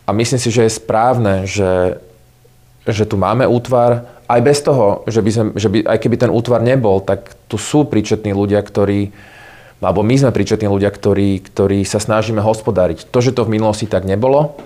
a 0.06 0.10
myslím 0.10 0.40
si, 0.42 0.50
že 0.50 0.66
je 0.66 0.78
správne, 0.78 1.46
že, 1.46 2.02
že 2.86 3.06
tu 3.06 3.14
máme 3.14 3.46
útvar, 3.46 4.10
aj 4.30 4.40
bez 4.46 4.58
toho, 4.62 5.02
že 5.10 5.22
by, 5.22 5.30
sme, 5.30 5.46
že 5.58 5.68
by 5.70 5.78
aj 5.86 5.98
keby 6.06 6.16
ten 6.18 6.30
útvar 6.30 6.62
nebol, 6.62 7.02
tak 7.02 7.34
tu 7.50 7.58
sú 7.58 7.86
príčetní 7.86 8.30
ľudia, 8.30 8.62
ktorí 8.62 9.10
alebo 9.80 10.04
my 10.04 10.12
sme 10.12 10.28
príčetní 10.28 10.68
ľudia, 10.68 10.92
ktorí, 10.92 11.40
ktorí 11.40 11.88
sa 11.88 11.96
snažíme 11.96 12.44
hospodáriť. 12.44 13.08
To, 13.08 13.18
že 13.24 13.32
to 13.32 13.48
v 13.48 13.56
minulosti 13.56 13.88
tak 13.88 14.04
nebolo, 14.04 14.60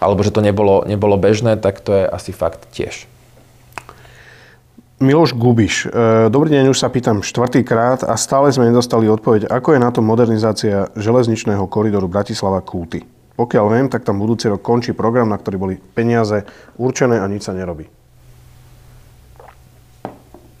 alebo 0.00 0.24
že 0.24 0.32
to 0.32 0.40
nebolo, 0.40 0.88
nebolo 0.88 1.20
bežné, 1.20 1.60
tak 1.60 1.84
to 1.84 1.92
je 1.92 2.04
asi 2.08 2.32
fakt 2.32 2.64
tiež. 2.72 3.04
Miloš 5.00 5.32
Gubiš, 5.32 5.88
e, 5.88 6.28
dobrý 6.28 6.52
deň, 6.52 6.76
už 6.76 6.84
sa 6.84 6.92
pýtam 6.92 7.24
štvrtýkrát 7.24 8.04
a 8.04 8.20
stále 8.20 8.52
sme 8.52 8.68
nedostali 8.68 9.08
odpoveď, 9.08 9.48
ako 9.48 9.72
je 9.72 9.80
na 9.80 9.88
to 9.88 10.04
modernizácia 10.04 10.92
železničného 10.92 11.64
koridoru 11.72 12.04
Bratislava-Kúty. 12.04 13.08
Pokiaľ 13.32 13.64
viem, 13.72 13.88
tak 13.88 14.04
tam 14.04 14.20
budúci 14.20 14.52
rok 14.52 14.60
končí 14.60 14.92
program, 14.92 15.32
na 15.32 15.40
ktorý 15.40 15.56
boli 15.56 15.74
peniaze 15.80 16.44
určené 16.76 17.16
a 17.16 17.24
nič 17.32 17.48
sa 17.48 17.56
nerobí. 17.56 17.88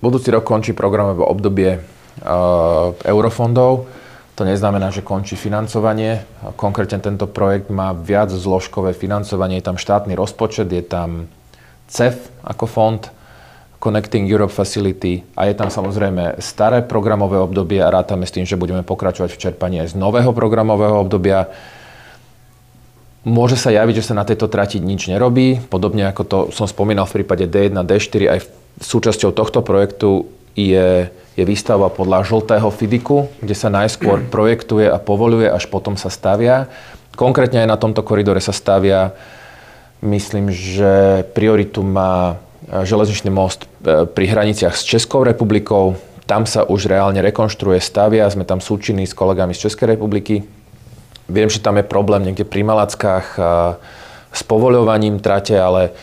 Budúci 0.00 0.32
rok 0.32 0.48
končí 0.48 0.72
programové 0.72 1.20
obdobie 1.20 1.76
uh, 1.76 2.96
eurofondov. 3.04 3.92
To 4.40 4.42
neznamená, 4.48 4.88
že 4.88 5.04
končí 5.04 5.36
financovanie. 5.36 6.24
Konkrétne 6.56 6.96
tento 7.04 7.28
projekt 7.28 7.68
má 7.68 7.92
viac 7.92 8.32
zložkové 8.32 8.96
financovanie. 8.96 9.60
Je 9.60 9.68
tam 9.68 9.76
štátny 9.76 10.16
rozpočet, 10.16 10.72
je 10.72 10.80
tam 10.80 11.28
CEF 11.92 12.32
ako 12.40 12.64
fond, 12.64 13.19
Connecting 13.80 14.28
Europe 14.28 14.52
Facility 14.52 15.24
a 15.32 15.48
je 15.48 15.56
tam 15.56 15.72
samozrejme 15.72 16.36
staré 16.44 16.84
programové 16.84 17.40
obdobie 17.40 17.80
a 17.80 17.88
rátame 17.88 18.28
s 18.28 18.34
tým, 18.36 18.44
že 18.44 18.60
budeme 18.60 18.84
pokračovať 18.84 19.32
v 19.32 19.40
čerpaní 19.40 19.80
aj 19.80 19.96
z 19.96 19.98
nového 19.98 20.36
programového 20.36 21.00
obdobia. 21.00 21.48
Môže 23.24 23.56
sa 23.56 23.72
javiť, 23.72 24.04
že 24.04 24.12
sa 24.12 24.20
na 24.20 24.28
tejto 24.28 24.52
trati 24.52 24.84
nič 24.84 25.08
nerobí, 25.08 25.64
podobne 25.72 26.04
ako 26.12 26.22
to 26.28 26.38
som 26.52 26.68
spomínal 26.68 27.08
v 27.08 27.24
prípade 27.24 27.48
D1, 27.48 27.72
D4, 27.72 28.28
aj 28.28 28.40
súčasťou 28.84 29.32
tohto 29.32 29.64
projektu 29.64 30.28
je, 30.52 31.08
je 31.40 31.44
výstava 31.48 31.88
podľa 31.88 32.28
žltého 32.28 32.68
FIDIKu, 32.68 33.32
kde 33.40 33.56
sa 33.56 33.72
najskôr 33.72 34.24
projektuje 34.34 34.92
a 34.92 35.00
povoluje, 35.00 35.48
až 35.48 35.72
potom 35.72 35.96
sa 35.96 36.12
stavia. 36.12 36.68
Konkrétne 37.16 37.64
aj 37.64 37.68
na 37.68 37.80
tomto 37.80 38.04
koridore 38.04 38.44
sa 38.44 38.52
stavia, 38.52 39.16
myslím, 40.04 40.52
že 40.52 41.24
prioritu 41.32 41.80
má 41.80 42.36
železničný 42.70 43.30
most 43.34 43.66
e, 43.82 44.06
pri 44.06 44.24
hraniciach 44.30 44.74
s 44.74 44.86
Českou 44.86 45.26
republikou. 45.26 45.98
Tam 46.24 46.46
sa 46.46 46.62
už 46.62 46.86
reálne 46.86 47.18
rekonštruuje, 47.20 47.82
stavia, 47.82 48.30
sme 48.30 48.46
tam 48.46 48.62
súčinní 48.62 49.04
s 49.04 49.16
kolegami 49.16 49.50
z 49.50 49.66
Českej 49.66 49.98
republiky. 49.98 50.46
Viem, 51.26 51.50
že 51.50 51.62
tam 51.62 51.78
je 51.78 51.86
problém 51.86 52.22
niekde 52.26 52.46
pri 52.46 52.62
Malackách 52.62 53.38
s 54.30 54.42
povoľovaním 54.46 55.18
trate, 55.18 55.58
ale 55.58 55.94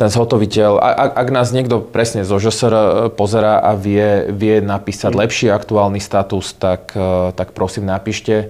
ten 0.00 0.08
zhotoviteľ, 0.08 0.80
ak, 0.80 1.10
ak 1.12 1.28
nás 1.28 1.52
niekto 1.52 1.84
presne 1.84 2.24
zo 2.24 2.40
ŽSR 2.40 2.72
e, 2.72 2.84
pozera 3.12 3.60
a 3.60 3.76
vie, 3.76 4.32
vie 4.32 4.64
napísať 4.64 5.12
mm. 5.12 5.20
lepší 5.20 5.46
aktuálny 5.52 6.00
status, 6.00 6.56
tak, 6.56 6.96
e, 6.96 7.36
tak 7.36 7.52
prosím 7.52 7.84
napíšte. 7.84 8.48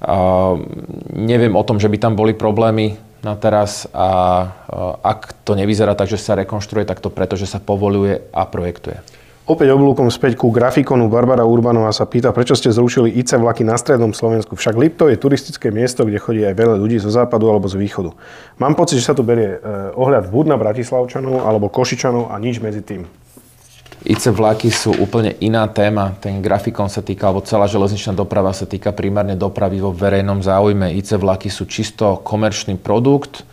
Uh, 0.00 0.64
neviem 1.12 1.52
o 1.52 1.60
tom, 1.60 1.76
že 1.76 1.84
by 1.84 2.00
tam 2.00 2.16
boli 2.16 2.32
problémy 2.32 2.96
na 3.20 3.36
teraz 3.36 3.84
a 3.92 4.08
ak 5.04 5.44
to 5.44 5.52
nevyzerá 5.52 5.92
tak, 5.92 6.08
že 6.08 6.20
sa 6.20 6.36
rekonštruuje, 6.36 6.88
tak 6.88 7.04
to 7.04 7.12
preto, 7.12 7.36
že 7.36 7.48
sa 7.48 7.60
povoluje 7.60 8.20
a 8.32 8.42
projektuje. 8.48 9.20
Opäť 9.50 9.74
oblúkom 9.74 10.06
späť 10.14 10.38
ku 10.38 10.54
grafikonu. 10.54 11.10
Barbara 11.10 11.42
Urbanová 11.42 11.90
sa 11.90 12.06
pýta, 12.06 12.30
prečo 12.30 12.54
ste 12.54 12.70
zrušili 12.70 13.10
IC 13.18 13.34
vlaky 13.34 13.66
na 13.66 13.74
strednom 13.74 14.14
Slovensku. 14.14 14.54
Však 14.54 14.78
Lipto 14.78 15.10
je 15.10 15.18
turistické 15.18 15.74
miesto, 15.74 16.06
kde 16.06 16.22
chodí 16.22 16.46
aj 16.46 16.54
veľa 16.54 16.78
ľudí 16.78 17.02
zo 17.02 17.10
západu 17.10 17.50
alebo 17.50 17.66
z 17.66 17.74
východu. 17.74 18.14
Mám 18.62 18.78
pocit, 18.78 19.02
že 19.02 19.10
sa 19.10 19.16
tu 19.16 19.26
berie 19.26 19.58
e, 19.58 19.90
ohľad 19.98 20.30
buď 20.30 20.54
na 20.54 20.56
Bratislavčanov 20.60 21.42
alebo 21.42 21.66
Košičanov 21.66 22.30
a 22.30 22.38
nič 22.38 22.62
medzi 22.62 22.78
tým. 22.78 23.10
IC 24.00 24.32
vlaky 24.32 24.72
sú 24.72 24.96
úplne 24.96 25.36
iná 25.44 25.68
téma. 25.68 26.16
Ten 26.24 26.40
grafikon 26.40 26.88
sa 26.88 27.04
týka, 27.04 27.28
alebo 27.28 27.44
celá 27.44 27.68
železničná 27.68 28.16
doprava 28.16 28.48
sa 28.56 28.64
týka 28.64 28.96
primárne 28.96 29.36
dopravy 29.36 29.76
vo 29.76 29.92
verejnom 29.92 30.40
záujme. 30.40 30.96
IC 30.96 31.20
vlaky 31.20 31.52
sú 31.52 31.68
čisto 31.68 32.16
komerčný 32.24 32.80
produkt. 32.80 33.44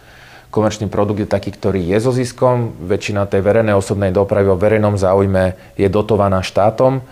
Komerčný 0.48 0.88
produkt 0.88 1.20
je 1.20 1.28
taký, 1.28 1.52
ktorý 1.52 1.84
je 1.92 1.98
so 2.00 2.16
ziskom. 2.16 2.72
Väčšina 2.80 3.28
tej 3.28 3.44
verejnej 3.44 3.76
osobnej 3.76 4.16
dopravy 4.16 4.48
vo 4.48 4.56
verejnom 4.56 4.96
záujme 4.96 5.76
je 5.76 5.88
dotovaná 5.92 6.40
štátom. 6.40 7.04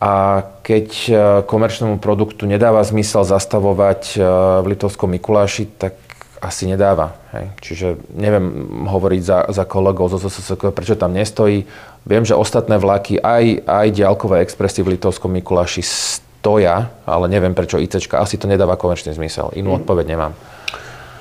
A 0.00 0.44
keď 0.64 0.86
e, 0.88 1.12
komerčnému 1.44 2.00
produktu 2.00 2.48
nedáva 2.48 2.84
zmysel 2.84 3.24
zastavovať 3.28 4.16
e, 4.16 4.18
v 4.64 4.66
Litovskom 4.72 5.12
Mikuláši, 5.12 5.68
tak 5.76 5.96
asi 6.40 6.68
nedáva. 6.68 7.16
Hej. 7.32 7.46
Čiže 7.60 7.86
neviem 8.12 8.68
hovoriť 8.88 9.20
za, 9.24 9.38
za 9.52 9.64
kolegov 9.64 10.12
zo 10.12 10.20
SSK, 10.20 10.72
prečo 10.72 10.96
tam 10.96 11.16
nestojí. 11.16 11.64
Viem, 12.06 12.22
že 12.22 12.38
ostatné 12.38 12.78
vlaky, 12.78 13.18
aj, 13.18 13.66
aj 13.66 13.86
diaľkové 13.90 14.38
expresy 14.46 14.86
v 14.86 14.94
Litovskom 14.94 15.34
Mikuláši 15.34 15.82
stoja, 15.82 16.94
ale 17.02 17.26
neviem 17.26 17.50
prečo 17.50 17.82
ICčka. 17.82 18.22
Asi 18.22 18.38
to 18.38 18.46
nedáva 18.46 18.78
komerčný 18.78 19.10
zmysel. 19.10 19.50
Inú 19.58 19.74
mm. 19.74 19.78
odpoveď 19.82 20.06
nemám. 20.14 20.32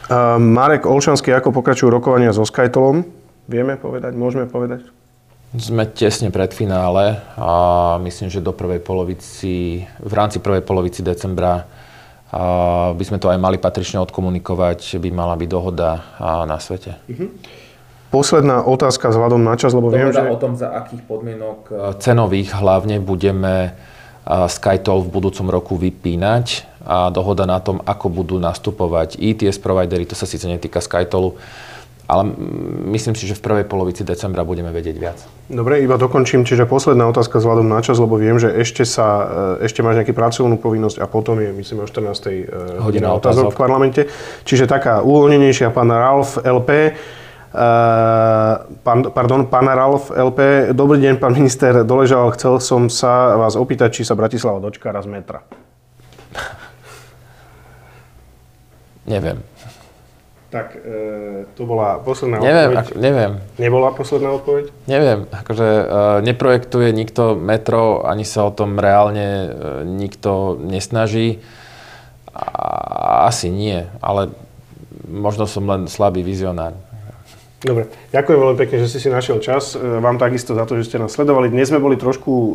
Uh, 0.06 0.38
Marek 0.38 0.86
Olšanský, 0.86 1.34
ako 1.34 1.50
pokračujú 1.50 1.90
rokovania 1.90 2.30
so 2.30 2.46
Skytolom? 2.46 3.02
Vieme 3.50 3.82
povedať? 3.82 4.14
Môžeme 4.14 4.46
povedať? 4.46 4.86
Sme 5.58 5.90
tesne 5.90 6.30
pred 6.30 6.54
finále 6.54 7.18
a 7.34 7.50
myslím, 8.06 8.30
že 8.30 8.46
do 8.46 8.54
prvej 8.54 8.84
polovici, 8.86 9.82
v 9.82 10.14
rámci 10.14 10.38
prvej 10.38 10.62
polovici 10.62 11.02
decembra 11.02 11.66
by 12.92 13.04
sme 13.06 13.18
to 13.18 13.32
aj 13.32 13.40
mali 13.40 13.56
patrične 13.56 14.04
odkomunikovať, 14.04 15.00
by 15.00 15.10
mala 15.16 15.40
byť 15.40 15.50
dohoda 15.50 16.04
na 16.44 16.60
svete. 16.60 17.00
Posledná 18.14 18.64
otázka 18.64 19.10
vzhľadom 19.12 19.42
na 19.42 19.58
čas, 19.60 19.74
lebo 19.74 19.92
viem, 19.92 20.14
že... 20.14 20.24
o 20.24 20.40
tom, 20.40 20.56
za 20.56 20.72
akých 20.72 21.04
podmienok 21.10 21.60
e, 21.68 21.74
cenových 22.00 22.56
hlavne 22.56 23.02
budeme 23.02 23.54
e, 23.68 23.70
SkyToll 24.28 25.04
v 25.04 25.10
budúcom 25.10 25.48
roku 25.52 25.74
vypínať 25.76 26.70
a 26.86 27.10
dohoda 27.10 27.50
na 27.50 27.58
tom, 27.58 27.82
ako 27.82 28.08
budú 28.14 28.36
nastupovať 28.38 29.18
ITS 29.18 29.58
providery, 29.58 30.06
to 30.06 30.14
sa 30.14 30.30
síce 30.30 30.46
netýka 30.46 30.80
SkyTollu, 30.80 31.34
ale 32.06 32.30
myslím 32.94 33.18
si, 33.18 33.26
že 33.26 33.34
v 33.34 33.42
prvej 33.42 33.66
polovici 33.66 34.06
decembra 34.06 34.46
budeme 34.46 34.70
vedieť 34.70 34.96
viac. 35.02 35.18
Dobre, 35.50 35.82
iba 35.82 35.98
dokončím. 35.98 36.46
Čiže 36.46 36.70
posledná 36.70 37.10
otázka 37.10 37.42
vzhľadom 37.42 37.66
na 37.66 37.82
čas, 37.82 37.98
lebo 37.98 38.22
viem, 38.22 38.38
že 38.38 38.54
ešte, 38.54 38.86
sa, 38.86 39.26
e, 39.60 39.66
ešte 39.66 39.82
máš 39.82 39.98
nejakú 39.98 40.14
pracovnú 40.14 40.62
povinnosť 40.62 41.02
a 41.02 41.10
potom 41.10 41.42
je, 41.42 41.50
myslím, 41.58 41.82
o 41.82 41.90
14. 41.90 42.86
hodina 42.86 43.18
otázok 43.18 43.50
v 43.50 43.58
parlamente. 43.58 44.02
Čiže 44.46 44.70
taká 44.70 45.02
uvoľnenejšia 45.02 45.74
pán 45.74 45.90
Ralf 45.90 46.38
LP. 46.46 46.94
Uh, 47.56 48.68
pán, 48.84 49.16
pardon, 49.16 49.48
pán 49.48 49.64
Ralf 49.72 50.12
LP. 50.12 50.76
Dobrý 50.76 51.00
deň, 51.00 51.24
pán 51.24 51.32
minister 51.32 51.88
Doležal. 51.88 52.36
Chcel 52.36 52.60
som 52.60 52.92
sa 52.92 53.40
vás 53.40 53.56
opýtať, 53.56 53.96
či 53.96 54.04
sa 54.04 54.12
Bratislava 54.12 54.60
dočká 54.60 54.92
raz 54.92 55.08
metra. 55.08 55.40
Neviem. 59.08 59.40
Tak 60.52 60.76
e, 60.76 61.44
to 61.56 61.64
bola 61.64 62.00
posledná 62.00 62.40
neviem, 62.40 62.76
odpoveď. 62.76 62.92
Ak, 62.92 63.00
neviem. 63.00 63.32
Nebola 63.60 63.90
posledná 63.92 64.30
odpoveď? 64.36 64.66
Neviem. 64.88 65.20
Akože 65.32 65.68
e, 65.68 65.86
neprojektuje 66.28 66.90
nikto 66.96 67.40
metro, 67.40 68.08
ani 68.08 68.24
sa 68.24 68.48
o 68.48 68.52
tom 68.52 68.80
reálne 68.80 69.28
e, 69.28 69.48
nikto 69.84 70.60
nesnaží. 70.60 71.40
A, 72.32 73.28
asi 73.32 73.48
nie, 73.48 73.84
ale 74.00 74.32
možno 75.08 75.46
som 75.46 75.66
len 75.70 75.92
slabý 75.92 76.24
vizionár. 76.24 76.74
Dobre, 77.66 77.90
ďakujem 78.14 78.38
veľmi 78.38 78.58
pekne, 78.62 78.78
že 78.86 78.94
ste 78.94 79.02
si 79.02 79.10
našiel 79.10 79.42
čas. 79.42 79.74
E, 79.74 79.82
vám 79.82 80.22
takisto 80.22 80.54
za 80.54 80.70
to, 80.70 80.78
že 80.78 80.86
ste 80.86 81.02
nás 81.02 81.10
sledovali. 81.10 81.50
Dnes 81.50 81.74
sme 81.74 81.82
boli 81.82 81.98
trošku 81.98 82.30
e, 82.30 82.52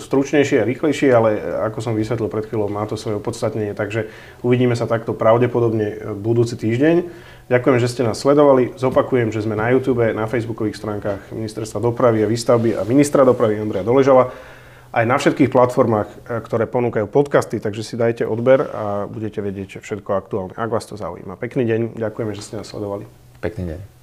stručnejšie 0.00 0.64
a 0.64 0.64
rýchlejšie, 0.64 1.12
ale 1.12 1.36
e, 1.36 1.40
ako 1.68 1.84
som 1.84 1.92
vysvetlil 1.92 2.32
pred 2.32 2.48
chvíľou, 2.48 2.72
má 2.72 2.88
to 2.88 2.96
svoje 2.96 3.20
opodstatnenie, 3.20 3.76
takže 3.76 4.08
uvidíme 4.40 4.72
sa 4.72 4.88
takto 4.88 5.12
pravdepodobne 5.12 6.16
budúci 6.16 6.56
týždeň. 6.56 7.04
Ďakujem, 7.52 7.76
že 7.76 7.92
ste 7.92 8.08
nás 8.08 8.16
sledovali. 8.16 8.72
Zopakujem, 8.80 9.36
že 9.36 9.44
sme 9.44 9.52
na 9.52 9.68
YouTube, 9.68 10.00
na 10.16 10.24
facebookových 10.24 10.80
stránkach 10.80 11.20
Ministerstva 11.28 11.84
dopravy 11.84 12.24
a 12.24 12.30
výstavby 12.32 12.72
a 12.80 12.88
ministra 12.88 13.20
dopravy 13.20 13.60
Andreja 13.60 13.84
Doležala 13.84 14.32
aj 14.96 15.04
na 15.04 15.20
všetkých 15.20 15.52
platformách, 15.52 16.40
ktoré 16.48 16.64
ponúkajú 16.64 17.04
podcasty, 17.12 17.60
takže 17.60 17.84
si 17.84 18.00
dajte 18.00 18.24
odber 18.24 18.64
a 18.64 19.04
budete 19.04 19.44
vedieť 19.44 19.84
všetko 19.84 20.16
aktuálne, 20.16 20.56
ak 20.56 20.72
vás 20.72 20.88
to 20.88 20.96
zaujíma. 20.96 21.36
Pekný 21.36 21.68
deň, 21.68 21.80
ďakujeme, 22.00 22.32
že 22.32 22.40
ste 22.40 22.56
nás 22.56 22.70
sledovali. 22.70 23.04
Pekný 23.44 23.76
deň. 23.76 23.93